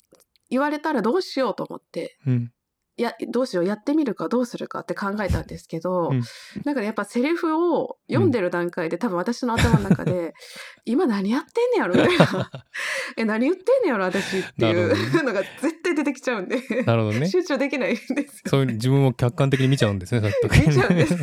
[0.50, 2.52] 言われたらどうしようと思って、うん
[3.00, 6.24] いや、どうしよう、やってみるかどうするかって考えたんですけど、うん
[6.66, 10.34] なんかね、やっぱセリフを読んでる段階で、多分私の頭の中で、
[10.84, 12.50] 今何やってんねやろみたいな。
[13.16, 17.30] え、何言ってんねやろ私っていうのが絶対出てきちゃうんで、なるほどね。
[17.30, 18.24] 集中できないんですよ。
[18.48, 20.32] そういう自分を客観的に見ちゃうんですね。
[20.66, 21.16] 見ちゃうんです。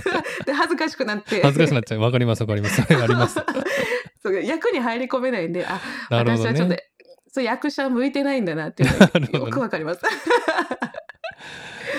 [0.46, 1.42] で、恥ずかしくなって。
[1.42, 2.00] 恥ずかしくなっちゃう。
[2.00, 2.80] わかりますわかります。
[2.82, 3.40] あります。
[4.22, 6.84] そう役に入り込めないんで、あ、なるほど私はちょっとね。、
[7.34, 8.98] そう役者向いてないんだなっていうの
[9.40, 10.00] がよくわかります。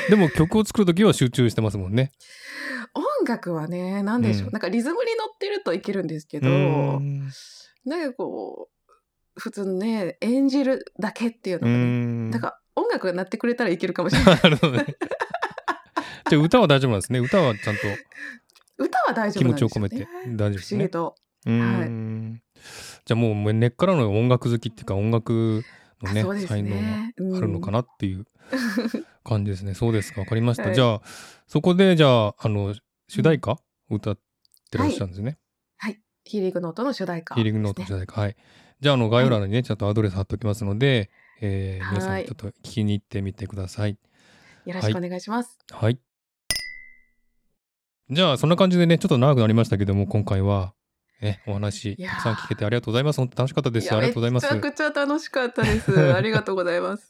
[0.09, 2.13] でも曲を作るときは集中してますもんね。
[2.93, 6.51] 音楽はね、なんでしょう、うんなんかリズムに乗ってるといけるんですけうど、ー
[6.99, 7.29] ん
[7.83, 8.71] なんかこう、
[9.37, 11.81] 普通にね、演じるだけっていううのがね、ー
[12.27, 12.31] ん。
[12.31, 14.35] だから音楽が鳴ってくれたらいけるかもしれない。
[14.71, 14.85] ね。
[16.29, 17.19] じゃあ歌は大丈夫なんですね。
[17.19, 17.81] 歌はちゃんと
[18.77, 19.59] 歌は大丈気夫なんですよ、ね。
[19.59, 21.09] 持ちを込めて大丈夫ですね不思議。
[21.13, 21.15] と。
[21.45, 22.41] うーん。
[23.05, 25.63] じゃあもう根っからの音楽好きっていうか音楽
[26.01, 27.13] のねあそうです才能ね。
[27.19, 28.25] があるのかなっていう
[29.23, 29.73] 感じですね。
[29.75, 30.21] そうですか。
[30.21, 30.63] わかりました。
[30.63, 31.01] はいじゃあ
[31.47, 32.75] そこでじゃああの
[33.07, 33.59] 主題歌を
[33.91, 34.19] 歌っ
[34.71, 35.37] てらっしゃるんですね。
[35.77, 35.99] はい。
[36.23, 38.21] ヒーリングノートの主題歌、ヒーリングノートの主題歌。
[38.21, 38.35] はい。
[38.81, 41.11] じゃああの概要欄にねちゃんとアドレス貼っておきますので、
[41.41, 43.97] えー皆さはいんちょっと聞きに行ってみてください。
[44.65, 45.59] よろしくお願いします。
[45.71, 45.99] はい。
[48.09, 50.73] じゃあそんな感じでねちょっと長くなりましたけども今回は
[51.21, 53.17] ねお話たくさん聞けてありがとうございます。
[53.17, 53.87] 本当楽しかったです。
[53.87, 54.43] やありがとうございます。
[54.45, 54.61] め。
[54.61, 55.91] ちゃくちゃ楽しかったです。
[56.13, 57.09] ありがとうございます。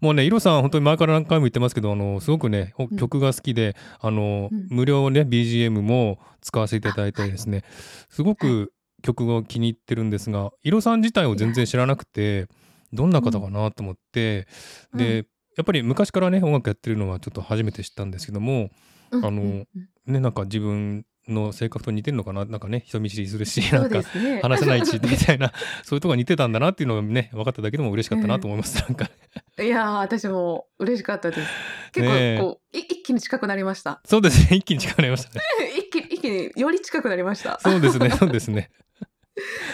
[0.00, 4.66] もうね、イロさん、本当に前から何回も言ってますけど、あの、すごくね、曲が好きで、あの、うん。
[4.70, 7.62] 無料ね、BGM も使わせていただいてですね、
[8.08, 8.72] すごく
[9.04, 12.48] 曲を気に入ってるんですがイロさん自体を全然知らなくて
[12.92, 14.48] どんな方かなと思って、
[14.92, 14.98] うん。
[14.98, 15.26] で
[15.56, 18.70] やっぱり昔からね音楽やってるのはちょっと初めて知ったんですけども
[19.10, 19.24] うん。
[19.24, 19.66] あの
[20.06, 22.44] ねなんか自分の性格と似てるのかな？
[22.44, 24.08] なんかね人見知りするしそうんなか。
[24.42, 25.52] 話せないしみたいな
[25.82, 29.10] そういうとこが似てたんだなっていうのがね分かっただけでも嬉しかったなと思います、なんか
[29.58, 31.48] いやー私も嬉しかったです。
[31.92, 34.00] 結構こう、い一気に近くなりました。
[34.04, 35.40] そうですね 一気に近くなりましたね
[35.78, 37.58] 一気に一気により近くなりました。
[37.60, 38.70] そうですねそうですね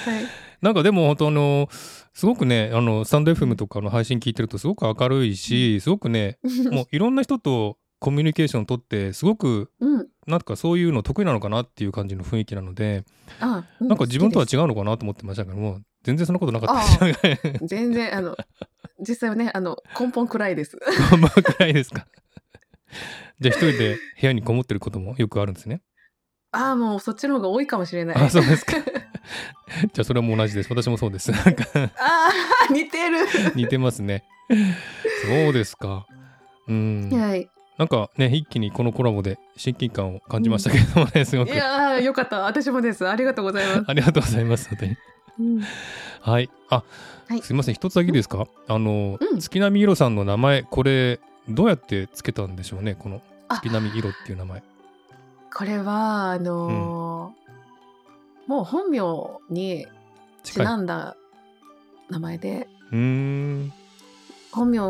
[0.05, 0.25] はい。
[0.61, 1.69] なんかでも本当あの
[2.13, 6.39] すごくねあのスタンド FM とかの配信聞いてるとすごく明るいし、すごくね
[6.71, 10.07] もういろんな人とコミュニケーションを取ってすごくうん。
[10.27, 13.05] なんかそういうの得意なのかなっていう感じの雰囲気なので、
[13.41, 17.37] あ、うなんか自分とは好違うのかなと思ってましたけども全然そんなことなかったですね。
[17.37, 18.37] きです全然あの
[19.01, 20.79] 実際はねあの根本暗いです。
[21.11, 22.07] こんばんくらいですか。
[23.41, 25.83] じゃあ一人で部屋にこもってることもよくあるんですね。
[26.53, 28.17] ああもうそっちの方が多いかもしれない。
[28.17, 28.77] あそうですか。
[28.79, 30.71] じゃあそれも同じです。
[30.71, 31.33] 私もそうです。
[31.33, 32.31] なんかあ
[32.69, 33.19] あ似てる。
[33.55, 34.25] 似てますね。
[35.27, 36.07] そうですか。
[36.69, 37.11] うん。
[37.13, 37.49] はい。
[37.81, 41.51] なんかね一気にこのコラボで親近感を感じましたけれどもね、すごく。
[41.51, 43.85] いやーよかった私もですありがとうございます。
[43.87, 44.69] ありがとうございます。
[44.69, 44.97] 本当に。
[45.41, 45.63] うん
[46.21, 46.51] はい。
[46.69, 46.83] あ、
[47.27, 47.75] はいすいません。
[47.75, 48.47] 一つだけですか？
[48.69, 52.97] あの、うん月並みいろさんの名前、これどうやってつけたんでしょうね？
[52.97, 54.63] このあ月並みいろっていう名前。
[55.57, 59.01] これはあのーもう本名
[59.49, 59.87] に
[60.43, 60.59] ち。
[60.59, 61.17] なんだ
[62.11, 63.73] 名前でうーん。
[64.53, 64.81] 本名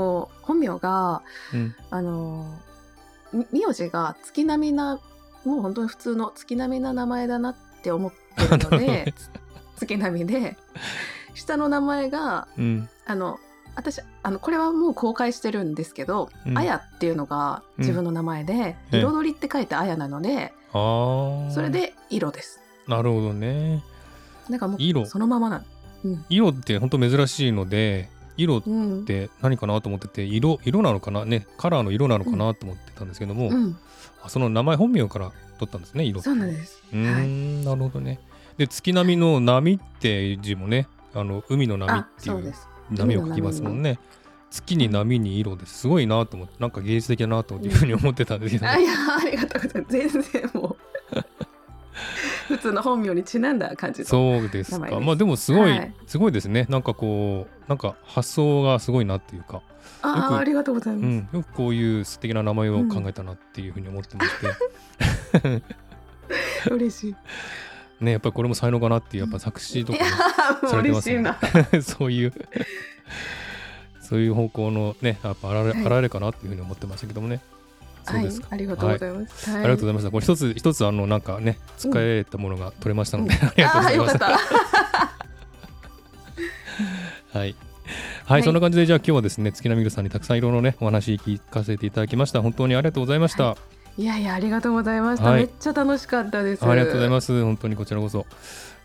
[0.43, 1.23] 本名が
[1.55, 1.77] うん。
[1.91, 2.70] あのーみ
[3.33, 5.01] 名字が月並みな
[5.45, 9.15] もう本当に普通の月並みな名前だなって思ってるので
[9.77, 10.57] 月並みで
[11.35, 12.89] 下の名前がうん。
[13.07, 13.39] あの
[13.77, 20.53] 私あのこれはもう公開してるんですけどうんあやっていうのが自分の名前で「うん彩り」って書いてあやなので。
[20.73, 21.71] それ。
[21.71, 22.61] で色です。
[22.87, 23.83] なるほどね。
[24.49, 25.65] なんかも色うそのままな
[26.05, 31.25] うん色って本当珍しいので、色っうんて何かなと思ってて、色色なのかな？
[31.25, 33.77] ね、カラーの色なのかなと思ってたんですけども、うん
[34.23, 36.21] あその名前本名から取ったんですね、色。
[36.21, 36.83] そうなんです。
[36.93, 38.21] うーん、はいなるほどね。
[38.59, 42.55] で、月並みの波って字もね、あの海の波あっていう。
[42.91, 43.99] 波を書きますもんね。
[44.51, 49.93] 月に波に色ですごいなと思って、なんか芸術的だなというふうに思ってたんですけど、あいやありがとうございます。
[49.93, 50.77] 全然もう
[52.49, 55.01] 普通の本名にちなんだ感じのそうですか。
[55.01, 56.67] まあでもすごい、はいすごいですね。
[56.69, 59.63] なんかこう、なんか発想がすごいなっていうか、
[60.03, 61.07] ああありがとうございうます。
[61.07, 64.31] ん、よくこういう素敵な名前を考えたなっていうふうに思ってまし
[65.43, 65.63] て、
[66.71, 67.17] 嬉しい。
[68.01, 69.99] ね、やっぱりこれも才能かなっていう、やっぱ作詞とか
[70.69, 71.39] されてますね嬉しいな。
[71.83, 72.33] そういう、
[74.01, 77.41] そういう方向のね、やっぱあられ、はいあられかなっていうふうに思ってましたけどもね。
[78.05, 79.51] そうはいですか。、ありがとうございます。
[79.51, 80.11] はいありがとうございました。
[80.11, 84.41] これ一つ一つあのなんかね使えたものが取れましたので、うんありがとうございました。
[87.39, 87.55] はい。
[88.27, 92.43] はい、はいそんな感じでじゃあ今日はですね月並みるさんにたくさんいろいろねお話聞かせていただきました。
[92.43, 93.45] 本当にありがとうございました。
[93.45, 93.57] はい
[93.99, 95.31] いやいやありがとうございました。
[95.31, 96.65] はいめっちゃ楽しかったです。
[96.65, 97.11] ありがとうございす。
[97.11, 97.43] ます。
[97.43, 98.25] 本当にこちらこそ。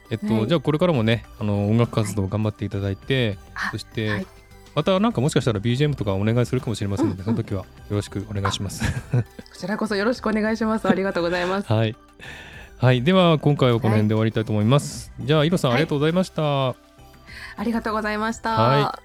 [0.10, 4.28] えっと、はいじゃあこれからもねあの音楽活動頑張っていただいて、あそして、はい
[4.76, 8.84] またなんかもしかしたら BGM とかお願いするかもしれませんので、その時はよろしくお願いします。
[9.14, 9.24] こ
[9.58, 10.90] ちらこそよろしくお願いします。
[10.90, 11.72] ありがとうございます。
[11.72, 11.96] はい。
[12.78, 15.14] はい、では今回はこの辺で終わりたいと思います。
[15.22, 16.85] じゃあ、イロさん、はいありがとうございました。
[17.58, 18.52] ありがとうございました。
[18.56, 19.00] は